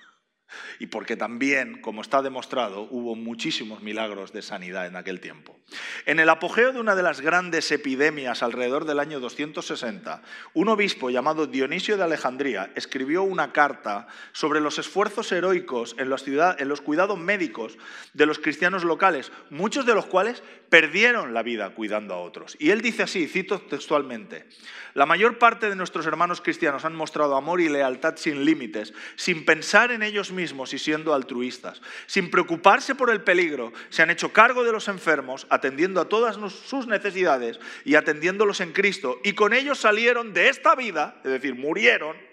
[0.79, 5.57] Y porque también, como está demostrado, hubo muchísimos milagros de sanidad en aquel tiempo.
[6.05, 10.21] En el apogeo de una de las grandes epidemias alrededor del año 260,
[10.53, 16.69] un obispo llamado Dionisio de Alejandría escribió una carta sobre los esfuerzos heroicos en, en
[16.69, 17.77] los cuidados médicos
[18.13, 22.55] de los cristianos locales, muchos de los cuales perdieron la vida cuidando a otros.
[22.59, 24.47] Y él dice así, cito textualmente,
[24.93, 29.45] la mayor parte de nuestros hermanos cristianos han mostrado amor y lealtad sin límites, sin
[29.45, 31.81] pensar en ellos mismos y siendo altruistas.
[32.07, 36.37] Sin preocuparse por el peligro, se han hecho cargo de los enfermos, atendiendo a todas
[36.51, 39.19] sus necesidades y atendiéndolos en Cristo.
[39.23, 42.28] Y con ellos salieron de esta vida, es decir, murieron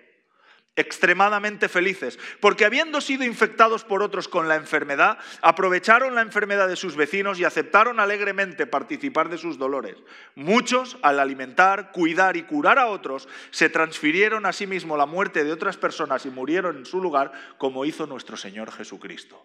[0.76, 6.76] extremadamente felices, porque habiendo sido infectados por otros con la enfermedad, aprovecharon la enfermedad de
[6.76, 9.96] sus vecinos y aceptaron alegremente participar de sus dolores.
[10.34, 15.44] Muchos, al alimentar, cuidar y curar a otros, se transfirieron a sí mismo la muerte
[15.44, 19.44] de otras personas y murieron en su lugar, como hizo nuestro Señor Jesucristo.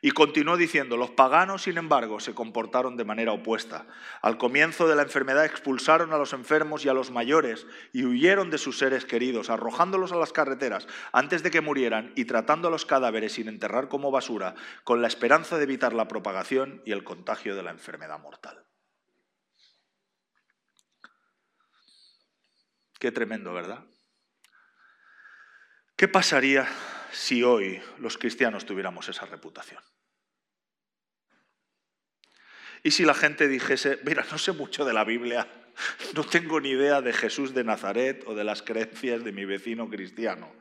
[0.00, 3.86] Y continuó diciendo, los paganos, sin embargo, se comportaron de manera opuesta.
[4.22, 8.50] Al comienzo de la enfermedad expulsaron a los enfermos y a los mayores y huyeron
[8.50, 12.70] de sus seres queridos, arrojándolos a las carreteras antes de que murieran y tratando a
[12.70, 17.04] los cadáveres sin enterrar como basura, con la esperanza de evitar la propagación y el
[17.04, 18.64] contagio de la enfermedad mortal.
[22.98, 23.84] Qué tremendo, ¿verdad?
[25.98, 26.64] ¿Qué pasaría
[27.10, 29.82] si hoy los cristianos tuviéramos esa reputación?
[32.84, 35.48] Y si la gente dijese, mira, no sé mucho de la Biblia,
[36.14, 39.90] no tengo ni idea de Jesús de Nazaret o de las creencias de mi vecino
[39.90, 40.54] cristiano,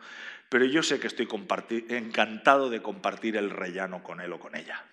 [0.50, 1.28] pero yo sé que estoy
[1.90, 4.88] encantado de compartir el rellano con él o con ella.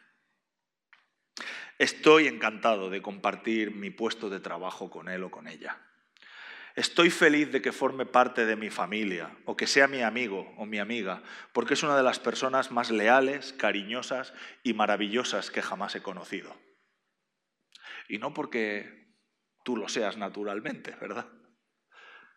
[1.78, 5.80] Estoy encantado de compartir mi puesto de trabajo con él o con ella.
[6.74, 10.66] Estoy feliz de que forme parte de mi familia o que sea mi amigo o
[10.66, 14.34] mi amiga, porque es una de las personas más leales, cariñosas
[14.64, 16.56] y maravillosas que jamás he conocido.
[18.08, 19.14] Y no porque
[19.64, 21.28] tú lo seas naturalmente, ¿verdad?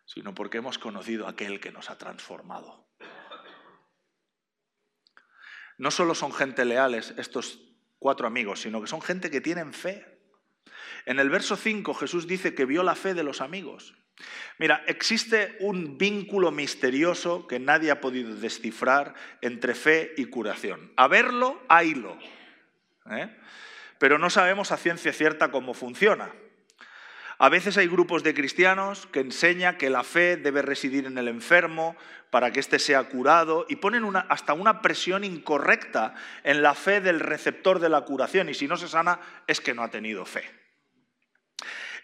[0.06, 2.88] Sino porque hemos conocido a aquel que nos ha transformado.
[5.80, 7.60] No solo son gente leales estos
[7.98, 10.06] cuatro amigos, sino que son gente que tienen fe.
[11.08, 13.96] En el verso 5 Jesús dice que vio la fe de los amigos.
[14.58, 20.92] Mira, existe un vínculo misterioso que nadie ha podido descifrar entre fe y curación.
[20.96, 22.18] A verlo, haylo.
[23.12, 23.30] ¿eh?
[24.00, 26.32] Pero no sabemos a ciencia cierta cómo funciona.
[27.40, 31.28] A veces hay grupos de cristianos que enseñan que la fe debe residir en el
[31.28, 31.96] enfermo
[32.32, 37.20] para que éste sea curado y ponen hasta una presión incorrecta en la fe del
[37.20, 40.67] receptor de la curación y si no se sana es que no ha tenido fe.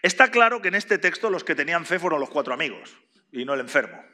[0.04, 2.94] Está claro que en este texto los que tenían fe fueron los cuatro amigos
[3.32, 4.04] y no el enfermo.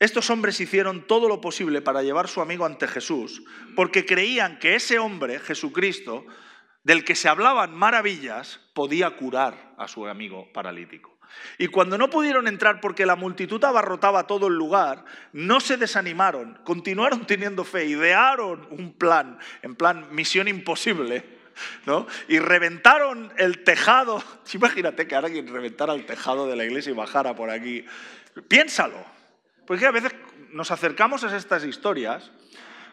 [0.00, 3.44] Estos hombres hicieron todo lo posible para llevar su amigo ante Jesús
[3.76, 6.26] porque creían que ese hombre, Jesucristo,
[6.82, 11.16] del que se hablaban maravillas, podía curar a su amigo paralítico.
[11.58, 16.58] Y cuando no pudieron entrar porque la multitud abarrotaba todo el lugar, no se desanimaron,
[16.64, 21.33] continuaron teniendo fe, idearon un plan, en plan misión imposible,
[22.28, 24.22] y reventaron el tejado.
[24.52, 27.84] Imagínate que alguien reventara el tejado de la iglesia y bajara por aquí.
[28.48, 29.04] Piénsalo.
[29.66, 30.12] Porque a veces
[30.50, 32.30] nos acercamos a estas historias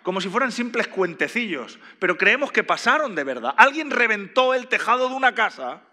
[0.03, 3.53] como si fueran simples cuentecillos, pero creemos que pasaron de verdad.
[3.57, 5.83] Alguien reventó el tejado de una casa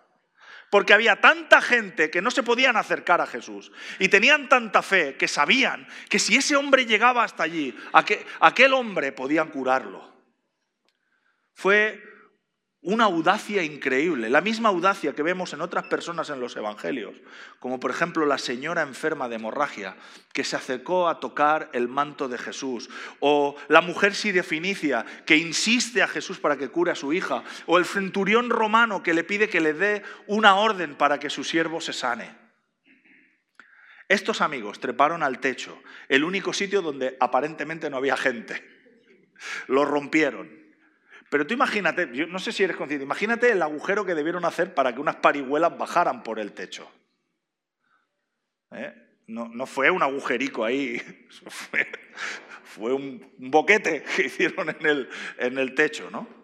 [0.70, 5.16] porque había tanta gente que no se podían acercar a Jesús y tenían tanta fe
[5.16, 7.76] que sabían que si ese hombre llegaba hasta allí,
[8.40, 10.10] aquel hombre podían curarlo.
[11.54, 12.02] Fue
[12.88, 17.14] una audacia increíble, la misma audacia que vemos en otras personas en los evangelios,
[17.60, 19.94] como por ejemplo la señora enferma de hemorragia
[20.32, 22.88] que se acercó a tocar el manto de Jesús,
[23.20, 27.76] o la mujer sirefinicia que insiste a Jesús para que cure a su hija, o
[27.76, 31.82] el centurión romano que le pide que le dé una orden para que su siervo
[31.82, 32.34] se sane.
[34.08, 38.66] Estos amigos treparon al techo, el único sitio donde aparentemente no había gente.
[39.66, 40.67] Lo rompieron
[41.30, 44.74] pero tú imagínate, yo no sé si eres consciente, imagínate el agujero que debieron hacer
[44.74, 46.90] para que unas parihuelas bajaran por el techo.
[48.70, 48.94] ¿Eh?
[49.26, 51.02] No, fue un agujerico ahí,
[52.64, 56.38] fue, un, boquete que hicieron en el, en el techo, ¿no?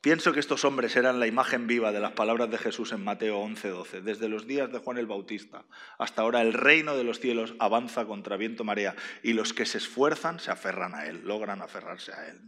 [0.00, 3.40] Pienso que estos hombres eran la imagen viva de las palabras de Jesús en Mateo
[3.40, 4.00] 11:12.
[4.00, 5.64] Desde los días de Juan el Bautista
[5.96, 9.78] hasta ahora el reino de los cielos avanza contra viento marea y los que se
[9.78, 12.40] esfuerzan se aferran a él, logran aferrarse a él.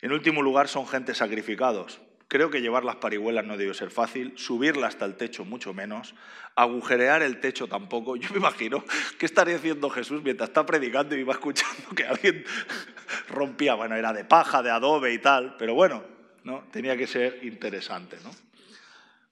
[0.00, 2.00] En último lugar, son gente sacrificados.
[2.28, 6.14] Creo que llevar las parihuelas no debió ser fácil, subirla hasta el techo mucho menos,
[6.56, 8.16] agujerear el techo tampoco.
[8.16, 8.84] Yo me imagino
[9.18, 12.44] qué estaría haciendo Jesús mientras está predicando y iba escuchando que alguien
[13.28, 13.74] rompía.
[13.74, 16.04] Bueno, era de paja, de adobe y tal, pero bueno,
[16.44, 16.64] ¿no?
[16.70, 18.30] Tenía que ser interesante, ¿no?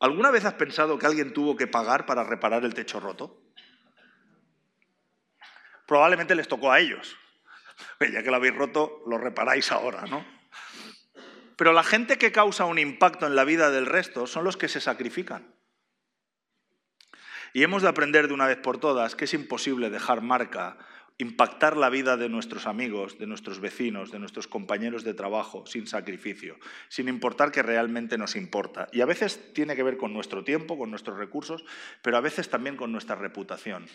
[0.00, 3.42] ¿Alguna vez has pensado que alguien tuvo que pagar para reparar el techo roto?
[5.86, 7.16] Probablemente les tocó a ellos.
[8.00, 10.35] Ya que lo habéis roto, lo reparáis ahora, ¿no?
[11.56, 14.68] Pero la gente que causa un impacto en la vida del resto son los que
[14.68, 15.54] se sacrifican.
[17.52, 20.76] Y hemos de aprender de una vez por todas que es imposible dejar marca
[21.18, 25.86] impactar la vida de nuestros amigos, de nuestros vecinos, de nuestros compañeros de trabajo sin
[25.86, 28.88] sacrificio, sin importar que realmente nos importa.
[28.92, 31.64] Y a veces tiene que ver con nuestro tiempo, con nuestros recursos,
[32.02, 33.86] pero a veces también con nuestra reputación.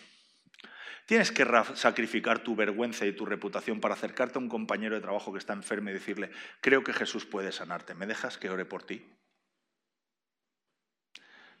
[1.06, 5.32] Tienes que sacrificar tu vergüenza y tu reputación para acercarte a un compañero de trabajo
[5.32, 8.84] que está enfermo y decirle, creo que Jesús puede sanarte, ¿me dejas que ore por
[8.84, 9.04] ti?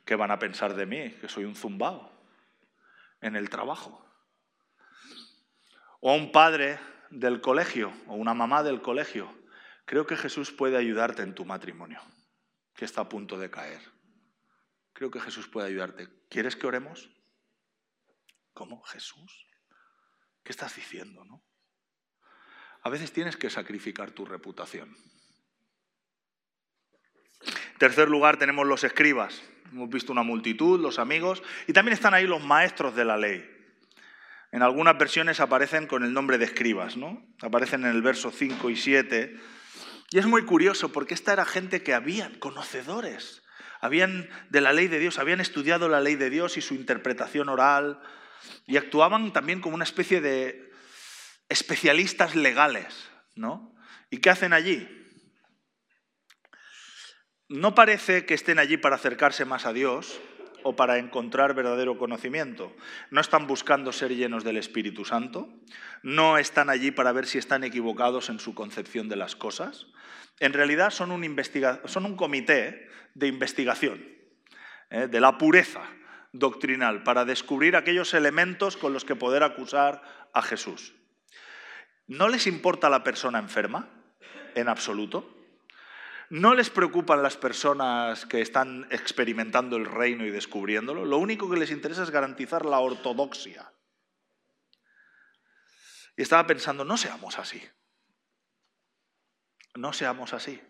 [0.04, 1.10] ¿Qué van a pensar de mí?
[1.20, 2.10] Que soy un zumbao
[3.20, 4.02] en el trabajo
[6.04, 6.78] o a un padre
[7.10, 9.32] del colegio o una mamá del colegio,
[9.84, 12.00] creo que Jesús puede ayudarte en tu matrimonio,
[12.74, 13.80] que está a punto de caer.
[14.92, 16.08] Creo que Jesús puede ayudarte.
[16.28, 17.08] ¿Quieres que oremos?
[18.52, 18.82] ¿Cómo?
[18.82, 19.46] ¿Jesús?
[20.42, 21.42] ¿Qué estás diciendo, no?
[22.82, 24.96] A veces tienes que sacrificar tu reputación.
[27.72, 29.42] En tercer lugar tenemos los escribas.
[29.70, 33.48] Hemos visto una multitud, los amigos, y también están ahí los maestros de la ley.
[34.50, 37.24] En algunas versiones aparecen con el nombre de escribas, ¿no?
[37.40, 39.40] Aparecen en el verso 5 y 7.
[40.10, 43.42] Y es muy curioso porque esta era gente que habían, conocedores,
[43.80, 47.48] habían de la ley de Dios, habían estudiado la ley de Dios y su interpretación
[47.48, 48.02] oral,
[48.66, 50.70] y actuaban también como una especie de
[51.48, 53.74] especialistas legales, ¿no?
[54.10, 54.88] ¿Y qué hacen allí?
[57.48, 60.20] No parece que estén allí para acercarse más a Dios,
[60.62, 62.74] o para encontrar verdadero conocimiento.
[63.10, 65.48] No están buscando ser llenos del Espíritu Santo,
[66.02, 69.86] no están allí para ver si están equivocados en su concepción de las cosas.
[70.40, 74.04] En realidad son un, comité de investigación
[74.90, 75.08] ¿eh?
[75.08, 75.82] de la pureza
[76.32, 80.94] doctrinal para descubrir aquellos elementos con los que poder acusar a Jesús.
[82.06, 83.88] ¿No les importa la persona enferma
[84.54, 85.38] en absoluto?
[86.30, 91.04] No les preocupan las personas que están experimentando el reino y descubriéndolo.
[91.04, 93.70] Lo único que les interesa es garantizar la ortodoxia.
[96.16, 97.62] Y estaba pensando, no seamos así.
[99.74, 100.60] No seamos así.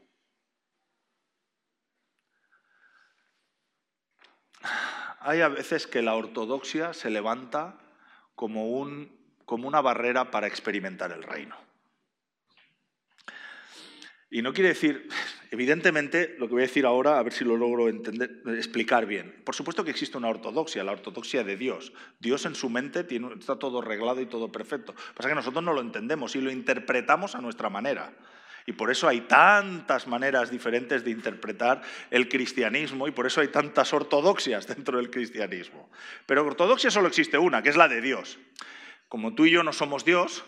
[5.25, 7.79] Hay a veces que la ortodoxia se levanta
[8.35, 11.57] como, un, como una barrera para experimentar el reino.
[14.31, 15.09] Y no quiere decir,
[15.51, 19.43] evidentemente, lo que voy a decir ahora, a ver si lo logro entender, explicar bien.
[19.45, 21.93] Por supuesto que existe una ortodoxia, la ortodoxia de Dios.
[22.19, 23.07] Dios en su mente
[23.39, 24.95] está todo arreglado y todo perfecto.
[25.15, 28.15] Pasa que nosotros no lo entendemos y lo interpretamos a nuestra manera.
[28.67, 33.49] Y por eso hay tantas maneras diferentes de interpretar el cristianismo y por eso hay
[33.49, 35.91] tantas ortodoxias dentro del cristianismo.
[36.27, 38.39] Pero ortodoxia solo existe una, que es la de Dios.
[39.09, 40.45] Como tú y yo no somos Dios,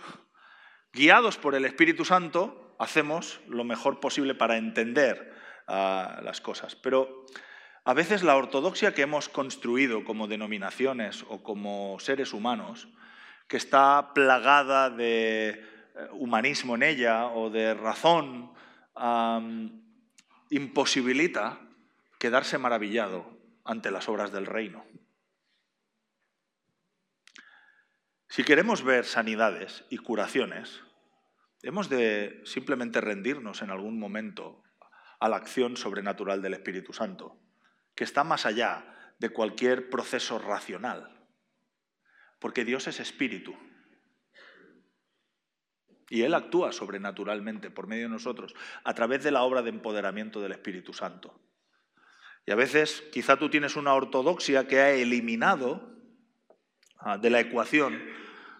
[0.92, 5.34] guiados por el Espíritu Santo, hacemos lo mejor posible para entender
[5.66, 6.76] ah, las cosas.
[6.76, 7.26] Pero
[7.84, 12.88] a veces la ortodoxia que hemos construido como denominaciones o como seres humanos,
[13.48, 15.73] que está plagada de
[16.12, 18.52] humanismo en ella o de razón,
[20.50, 21.60] imposibilita
[22.18, 24.84] quedarse maravillado ante las obras del reino.
[28.28, 30.82] Si queremos ver sanidades y curaciones,
[31.64, 34.62] Hemos de simplemente rendirnos en algún momento
[35.18, 37.40] a la acción sobrenatural del Espíritu Santo,
[37.94, 41.26] que está más allá de cualquier proceso racional,
[42.38, 43.56] porque Dios es espíritu.
[46.10, 50.40] Y Él actúa sobrenaturalmente por medio de nosotros a través de la obra de empoderamiento
[50.40, 51.40] del Espíritu Santo.
[52.46, 55.90] Y a veces quizá tú tienes una ortodoxia que ha eliminado
[56.98, 58.02] ah, de la ecuación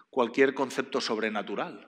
[0.09, 1.87] cualquier concepto sobrenatural.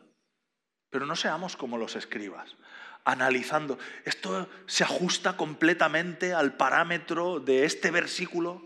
[0.89, 2.55] Pero no seamos como los escribas,
[3.03, 8.61] analizando, ¿esto se ajusta completamente al parámetro de este versículo?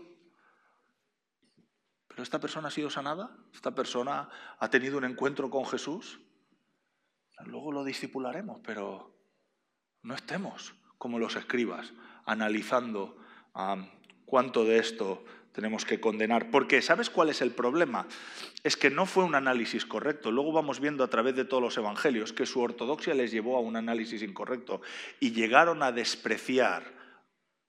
[2.08, 3.36] ¿Pero esta persona ha sido sanada?
[3.54, 4.28] ¿Esta persona
[4.58, 6.20] ha tenido un encuentro con Jesús?
[7.46, 9.14] Luego lo discipularemos, pero
[10.02, 11.92] no estemos como los escribas,
[12.24, 13.16] analizando
[14.24, 16.50] cuánto de esto tenemos que condenar.
[16.50, 18.06] Porque ¿sabes cuál es el problema?
[18.62, 20.30] Es que no fue un análisis correcto.
[20.30, 23.60] Luego vamos viendo a través de todos los evangelios que su ortodoxia les llevó a
[23.60, 24.80] un análisis incorrecto
[25.20, 26.84] y llegaron a despreciar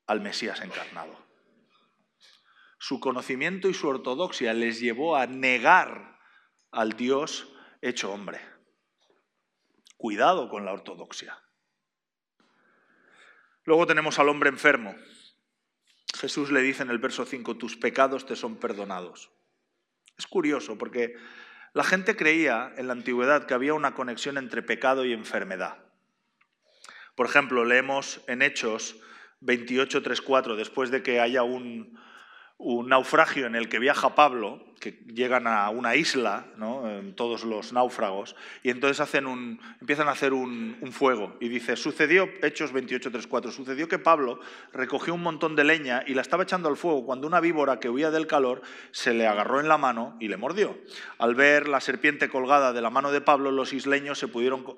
[0.07, 1.15] al Mesías encarnado.
[2.77, 6.19] Su conocimiento y su ortodoxia les llevó a negar
[6.71, 7.47] al Dios
[7.81, 8.52] hecho hombre.
[10.03, 11.41] Cuidado con la ortodoxia.
[13.63, 14.93] Luego tenemos al hombre enfermo.
[16.17, 19.31] Jesús le dice en el verso 5, tus pecados te son perdonados.
[20.17, 21.15] Es curioso porque
[21.71, 25.77] la gente creía en la antigüedad que había una conexión entre pecado y enfermedad.
[27.15, 28.97] Por ejemplo, leemos en Hechos
[29.39, 31.97] 28.3.4, después de que haya un,
[32.57, 36.45] un naufragio en el que viaja Pablo, que llegan a una isla,
[37.15, 38.99] todos los náufragos, y entonces
[39.79, 41.37] empiezan a hacer un, fuego.
[41.39, 44.41] Y dice, sucedió, Hechos 28.3.4, sucedió que Pablo
[44.73, 47.89] recogió un montón de leña y la estaba echando al fuego cuando una víbora que
[47.89, 48.61] huía del calor
[48.91, 50.77] se le agarró en la mano y le mordió.
[51.17, 54.27] Al ver la serpiente colgada de la mano de Pablo, los isleños se,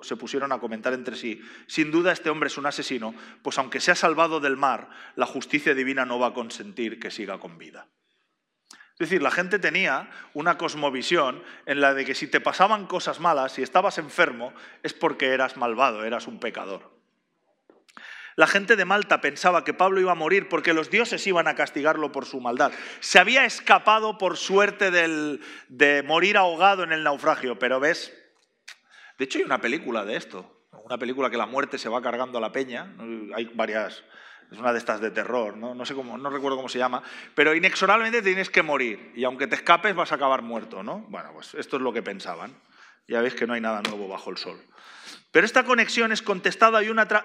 [0.02, 3.80] se pusieron a comentar entre sí, sin duda este hombre es un asesino, pues aunque
[3.80, 7.88] sea salvado del mar, la justicia divina no va a consentir que siga con vida.
[8.98, 13.20] Es decir, la gente tenía una cosmovisión en la de que si te pasaban cosas
[13.20, 16.96] malas, si estabas enfermo, es porque eras malvado, eras un pecador.
[18.36, 21.54] La gente de Malta pensaba que Pablo iba a morir porque los dioses iban a
[21.54, 22.72] castigarlo por su maldad.
[23.00, 28.14] Se había escapado por suerte de morir ahogado en el naufragio, pero ves,
[29.18, 32.38] de hecho hay una película de esto, una película que la muerte se va cargando
[32.38, 32.94] a la peña,
[33.34, 34.04] hay varias
[34.50, 35.84] es una de estas de terror, ¿no?
[35.84, 37.02] Sé cómo, no recuerdo cómo se llama,
[37.34, 41.04] pero inexorablemente tienes que morir y aunque te escapes vas a acabar muerto, ¿no?
[41.08, 42.54] Bueno, pues esto es lo que pensaban.
[43.08, 44.60] Ya veis que no hay nada nuevo bajo el sol.
[45.36, 46.80] Pero esta conexión es contestada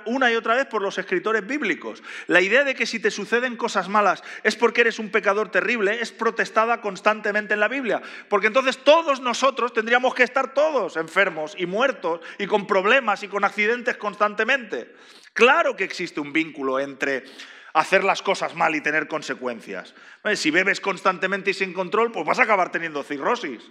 [0.05, 2.03] una, y otra vez por los escritores bíblicos.
[2.27, 6.01] La idea de que si te suceden cosas malas es porque eres un pecador terrible
[6.01, 8.01] es protestada constantemente en la Biblia.
[8.27, 13.29] Porque entonces todos nosotros tendríamos que estar todos enfermos y muertos y con problemas y
[13.29, 14.93] con accidentes constantemente.
[15.31, 17.23] Claro que existe un vínculo entre
[17.71, 19.95] hacer las cosas mal y tener consecuencias.
[20.35, 23.61] Si bebes constantemente y sin control, pues vas a acabar teniendo cirrosis.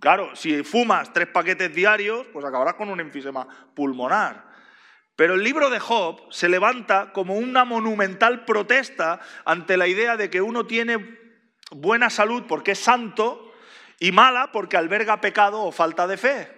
[0.00, 4.46] Claro, si fumas tres paquetes diarios, pues acabarás con un enfisema pulmonar.
[5.16, 10.28] Pero el libro de Job se levanta como una monumental protesta ante la idea de
[10.28, 11.18] que uno tiene
[11.70, 13.54] buena salud porque es santo
[13.98, 16.56] y mala porque alberga pecado o falta de fe.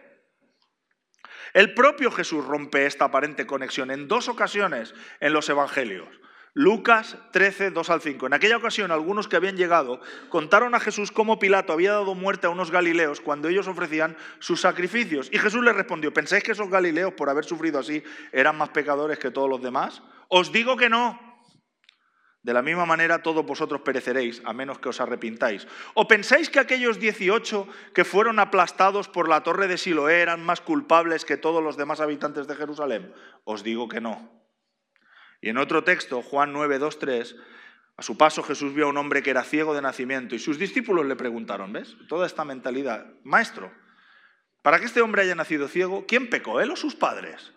[1.54, 6.08] El propio Jesús rompe esta aparente conexión en dos ocasiones en los Evangelios.
[6.54, 8.26] Lucas 13, 2 al 5.
[8.26, 12.46] En aquella ocasión, algunos que habían llegado contaron a Jesús cómo Pilato había dado muerte
[12.46, 15.28] a unos galileos cuando ellos ofrecían sus sacrificios.
[15.32, 19.18] Y Jesús les respondió, ¿pensáis que esos galileos, por haber sufrido así, eran más pecadores
[19.18, 20.02] que todos los demás?
[20.28, 21.28] Os digo que no.
[22.42, 25.66] De la misma manera todos vosotros pereceréis, a menos que os arrepintáis.
[25.94, 30.60] ¿O pensáis que aquellos 18 que fueron aplastados por la torre de Siloé eran más
[30.60, 33.12] culpables que todos los demás habitantes de Jerusalén?
[33.44, 34.47] Os digo que no.
[35.40, 37.36] Y en otro texto, Juan 9, 2, 3,
[37.96, 40.58] a su paso Jesús vio a un hombre que era ciego de nacimiento y sus
[40.58, 41.96] discípulos le preguntaron, ¿ves?
[42.08, 43.72] Toda esta mentalidad, maestro,
[44.62, 47.52] para que este hombre haya nacido ciego, ¿quién pecó, él o sus padres?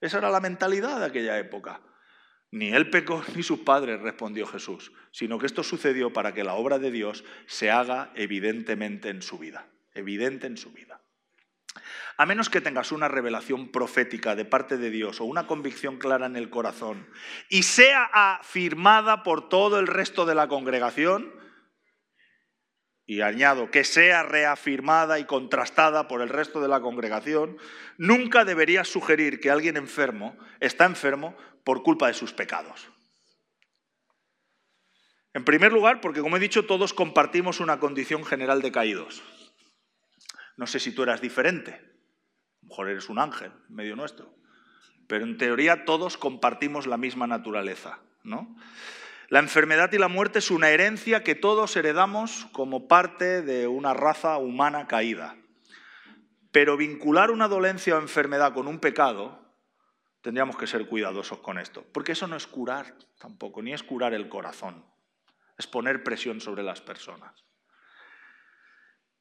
[0.00, 1.80] Esa era la mentalidad de aquella época.
[2.50, 6.54] Ni él pecó ni sus padres, respondió Jesús, sino que esto sucedió para que la
[6.54, 11.00] obra de Dios se haga evidentemente en su vida, evidente en su vida.
[12.16, 16.26] A menos que tengas una revelación profética de parte de Dios o una convicción clara
[16.26, 17.08] en el corazón
[17.48, 21.32] y sea afirmada por todo el resto de la congregación,
[23.06, 27.56] y añado que sea reafirmada y contrastada por el resto de la congregación,
[27.96, 32.88] nunca deberías sugerir que alguien enfermo está enfermo por culpa de sus pecados.
[35.34, 39.22] En primer lugar, porque como he dicho, todos compartimos una condición general de caídos.
[40.56, 41.80] No sé si tú eras diferente,
[42.62, 44.34] mejor eres un ángel medio nuestro.
[45.06, 48.56] Pero en teoría todos compartimos la misma naturaleza, ¿no?
[49.28, 53.92] La enfermedad y la muerte es una herencia que todos heredamos como parte de una
[53.92, 55.36] raza humana caída.
[56.52, 59.46] Pero vincular una dolencia o enfermedad con un pecado,
[60.22, 64.14] tendríamos que ser cuidadosos con esto, porque eso no es curar tampoco, ni es curar
[64.14, 64.84] el corazón,
[65.58, 67.45] es poner presión sobre las personas.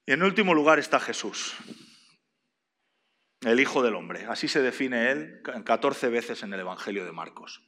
[0.06, 1.56] Y en último lugar está Jesús
[3.45, 4.26] el Hijo del Hombre.
[4.28, 7.62] Así se define él 14 veces en el Evangelio de Marcos.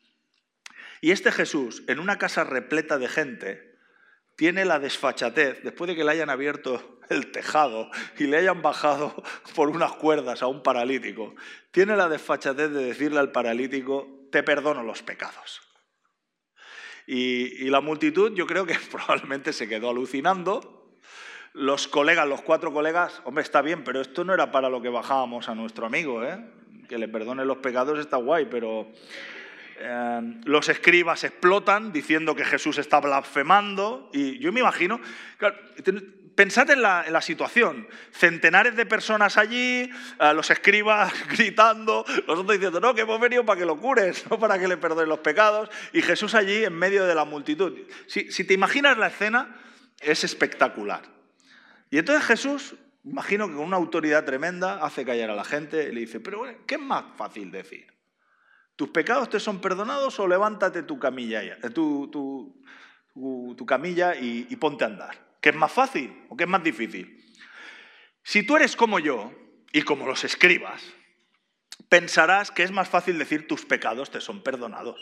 [1.01, 3.77] Y este Jesús, en una casa repleta de gente,
[4.35, 9.23] tiene la desfachatez, después de que le hayan abierto el tejado y le hayan bajado
[9.55, 11.35] por unas cuerdas a un paralítico,
[11.71, 15.61] tiene la desfachatez de decirle al paralítico, te perdono los pecados.
[17.05, 20.76] Y, y la multitud yo creo que probablemente se quedó alucinando.
[21.57, 24.89] Los colegas, los cuatro colegas, hombre, está bien, pero esto no era para lo que
[24.89, 26.37] bajábamos a nuestro amigo, ¿eh?
[26.87, 28.91] Que le perdone los pecados está guay, pero
[29.79, 35.01] eh, los escribas explotan diciendo que Jesús está blasfemando y yo me imagino,
[36.35, 39.89] pensad en la, situación, centenares de personas allí,
[40.19, 44.29] eh, los escribas gritando, los otros diciendo, no, que hemos venido para que lo cures,
[44.29, 47.75] no para que le perdonen los pecados, y Jesús allí en medio de la multitud.
[48.05, 49.55] Si, si te imaginas la escena,
[49.99, 51.16] es espectacular.
[51.89, 55.93] Y entonces Jesús, imagino que con una autoridad tremenda, hace callar a la gente y
[55.93, 57.87] le dice, pero ¿qué es más fácil decir?
[58.75, 64.55] ¿Tus pecados te son perdonados o levántate tu camilla, eh, tu, tu, camilla y, y
[64.57, 65.17] ponte a andar?
[65.41, 67.25] ¿Qué es más fácil o qué es más difícil?
[68.23, 69.31] Si tú eres como yo
[69.71, 70.83] y como los escribas,
[71.89, 74.99] pensarás que es más fácil decir tus pecados te son perdonados.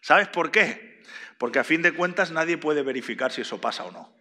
[0.00, 1.02] ¿Sabes por qué?
[1.38, 4.19] Porque a fin de cuentas nadie puede verificar si eso pasa o no.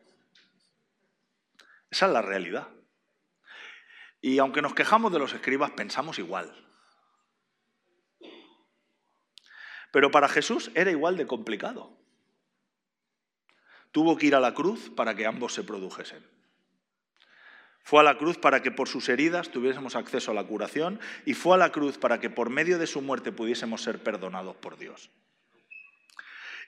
[1.92, 2.68] Esa es la realidad.
[4.22, 6.54] Y aunque nos quejamos de los escribas, pensamos igual.
[9.92, 11.98] Pero para Jesús era igual de complicado.
[13.92, 16.24] Tuvo que ir a la cruz para que ambos se produjesen.
[17.82, 21.34] Fue a la cruz para que por sus heridas tuviésemos acceso a la curación y
[21.34, 24.78] fue a la cruz para que por medio de su muerte pudiésemos ser perdonados por
[24.78, 25.10] Dios.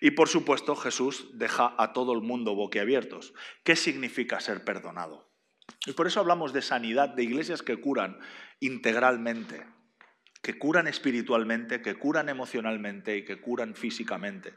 [0.02, 3.34] Y por supuesto Jesús deja a todo el mundo boquiabiertos.
[3.64, 5.32] ¿Qué significa ser perdonado?
[5.86, 8.20] Y por eso hablamos de sanidad, de iglesias que curan
[8.60, 9.66] integralmente,
[10.42, 14.56] que curan espiritualmente, que curan emocionalmente y que curan físicamente.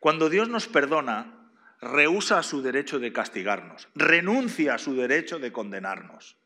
[0.00, 6.38] Cuando Dios nos perdona, rehúsa su derecho de castigarnos, renuncia a su derecho de condenarnos.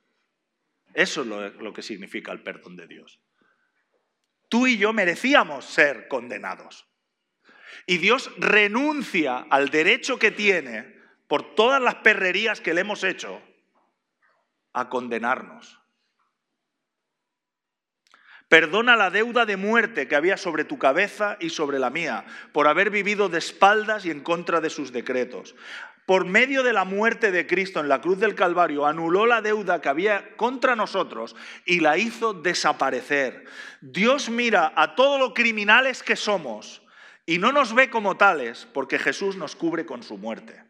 [0.92, 3.20] Eso es lo, que significa el perdón de Dios.
[4.48, 6.89] Tú y yo merecíamos ser condenados.
[7.86, 13.40] Y Dios renuncia al derecho que tiene por todas las perrerías que le hemos hecho
[14.72, 15.80] a condenarnos.
[18.48, 22.66] Perdona la deuda de muerte que había sobre tu cabeza y sobre la mía, por
[22.66, 25.54] haber vivido de espaldas y en contra de sus decretos.
[26.04, 29.80] Por medio de la muerte de Cristo en la cruz del Calvario, anuló la deuda
[29.80, 33.44] que había contra nosotros y la hizo desaparecer.
[33.80, 36.82] Dios mira a todos los criminales que somos
[37.30, 40.64] y no nos ve como tales porque Jesús nos cubre con su muerte.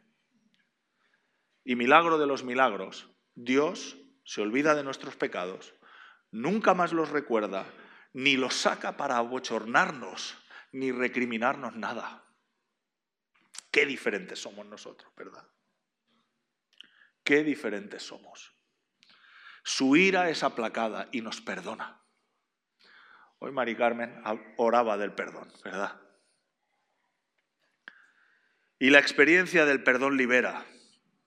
[1.64, 5.72] Y milagro de los milagros, Dios se olvida de nuestros pecados
[6.30, 7.64] nunca más los recuerda,
[8.12, 10.36] ni los saca para abochornarnos,
[10.72, 12.26] ni recriminarnos nada.
[13.70, 15.48] Qué diferentes somos nosotros, ¿verdad?
[17.24, 18.54] Qué diferentes somos.
[19.64, 22.02] Su ira es aplacada y nos perdona.
[23.38, 24.22] Hoy Mari Carmen
[24.58, 26.09] oraba del perdón, ¿verdad?
[28.81, 30.64] Y la experiencia del perdón libera.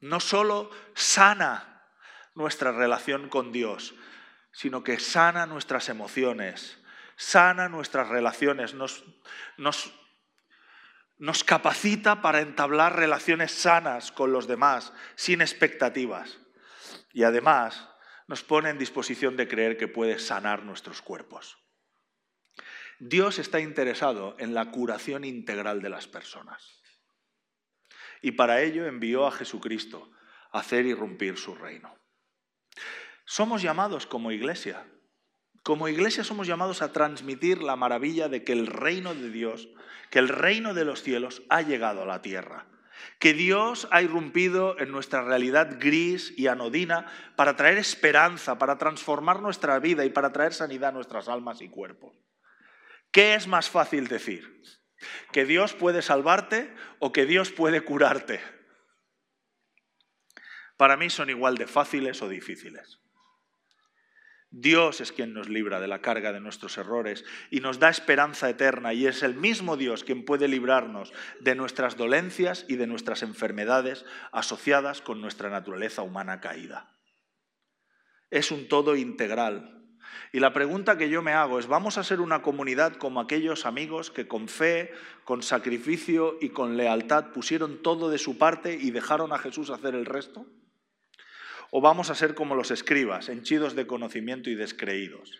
[0.02, 1.84] No solo sana
[2.34, 3.94] nuestra relación con Dios,
[4.52, 6.80] sino que sana nuestras emociones,
[7.16, 9.04] sana nuestras relaciones, nos,
[9.58, 9.94] nos,
[11.20, 16.40] nos capacita para entablar relaciones sanas con los demás, sin expectativas.
[17.14, 17.88] Y además
[18.28, 21.60] nos pone en disposición de creer que puede sanar nuestros cuerpos.
[22.98, 26.83] Dios está interesado en la curación integral de las personas.
[28.24, 30.10] Y para ello envió a Jesucristo
[30.54, 31.94] a hacer irrumpir su reino.
[33.26, 34.88] Somos llamados como iglesia.
[35.62, 39.68] Como iglesia somos llamados a transmitir la maravilla de que el reino de Dios,
[40.10, 42.68] que el reino de los cielos ha llegado a la tierra.
[43.20, 49.42] Que Dios ha irrumpido en nuestra realidad gris y anodina para traer esperanza, para transformar
[49.42, 52.16] nuestra vida y para traer sanidad a nuestras almas y cuerpos.
[53.12, 54.62] ¿Qué es más fácil decir?
[55.32, 58.42] ¿Que Dios puede salvarte o que Dios puede curarte?
[60.78, 63.00] Para mí son igual de fáciles o difíciles.
[64.56, 68.48] Dios es quien nos libra de la carga de nuestros errores y nos da esperanza
[68.52, 73.24] eterna y es el mismo Dios quien puede librarnos de nuestras dolencias y de nuestras
[73.24, 76.96] enfermedades asociadas con nuestra naturaleza humana caída.
[78.30, 79.83] Es un todo integral.
[80.32, 83.66] Y la pregunta que yo me hago es, ¿vamos a ser una comunidad como aquellos
[83.66, 84.92] amigos que con fe,
[85.24, 89.96] con sacrificio y con lealtad pusieron todo de su parte y dejaron a Jesús hacer
[89.96, 90.46] el resto?
[91.76, 95.40] o vamos a ser como los escribas, henchidos de conocimiento y descreídos.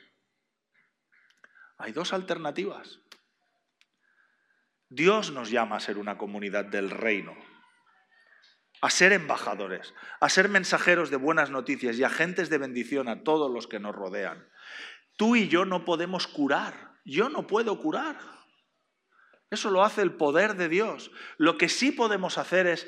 [1.78, 3.02] Hay dos alternativas.
[4.90, 7.36] Dios nos llama a ser una comunidad del reino.
[8.82, 13.50] a ser embajadores, a ser mensajeros de buenas noticias y agentes de bendición a todos
[13.50, 14.50] los que nos rodean.
[15.16, 18.18] Tú y yo no podemos curar, yo no puedo curar.
[19.50, 21.12] Eso lo hace el poder de Dios.
[21.38, 22.88] Lo que sí podemos hacer es,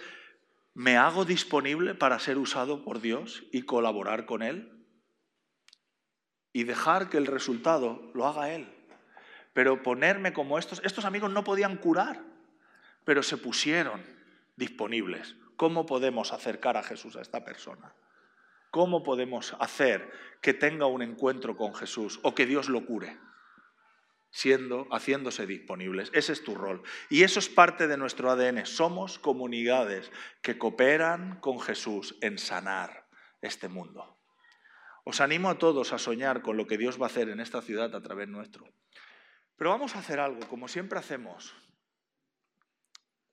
[0.74, 4.72] ¿me hago disponible para ser usado por Dios y colaborar con Él?
[6.54, 8.68] Y dejar que el resultado lo haga Él.
[9.54, 12.24] Pero ponerme como estos, estos amigos no podían curar,
[13.04, 14.04] pero se pusieron
[14.56, 15.36] disponibles.
[15.56, 17.94] ¿Cómo podemos acercar a Jesús a esta persona?
[18.72, 20.12] ¿Cómo podemos hacer
[20.42, 23.18] que tenga un encuentro con Jesús o que Dios lo cure?
[24.32, 26.12] Siendo, haciéndose disponibles.
[26.14, 26.84] Ese es tu rol.
[27.10, 28.66] Y eso es parte de nuestro ADN.
[28.66, 30.12] Somos comunidades
[30.42, 33.08] que cooperan con Jesús en sanar
[33.42, 34.18] este mundo.
[35.06, 37.62] Os animo a todos a soñar con lo que Dios va a hacer en esta
[37.62, 38.66] ciudad a través nuestro.
[39.56, 41.56] Pero vamos a hacer algo, como siempre hacemos.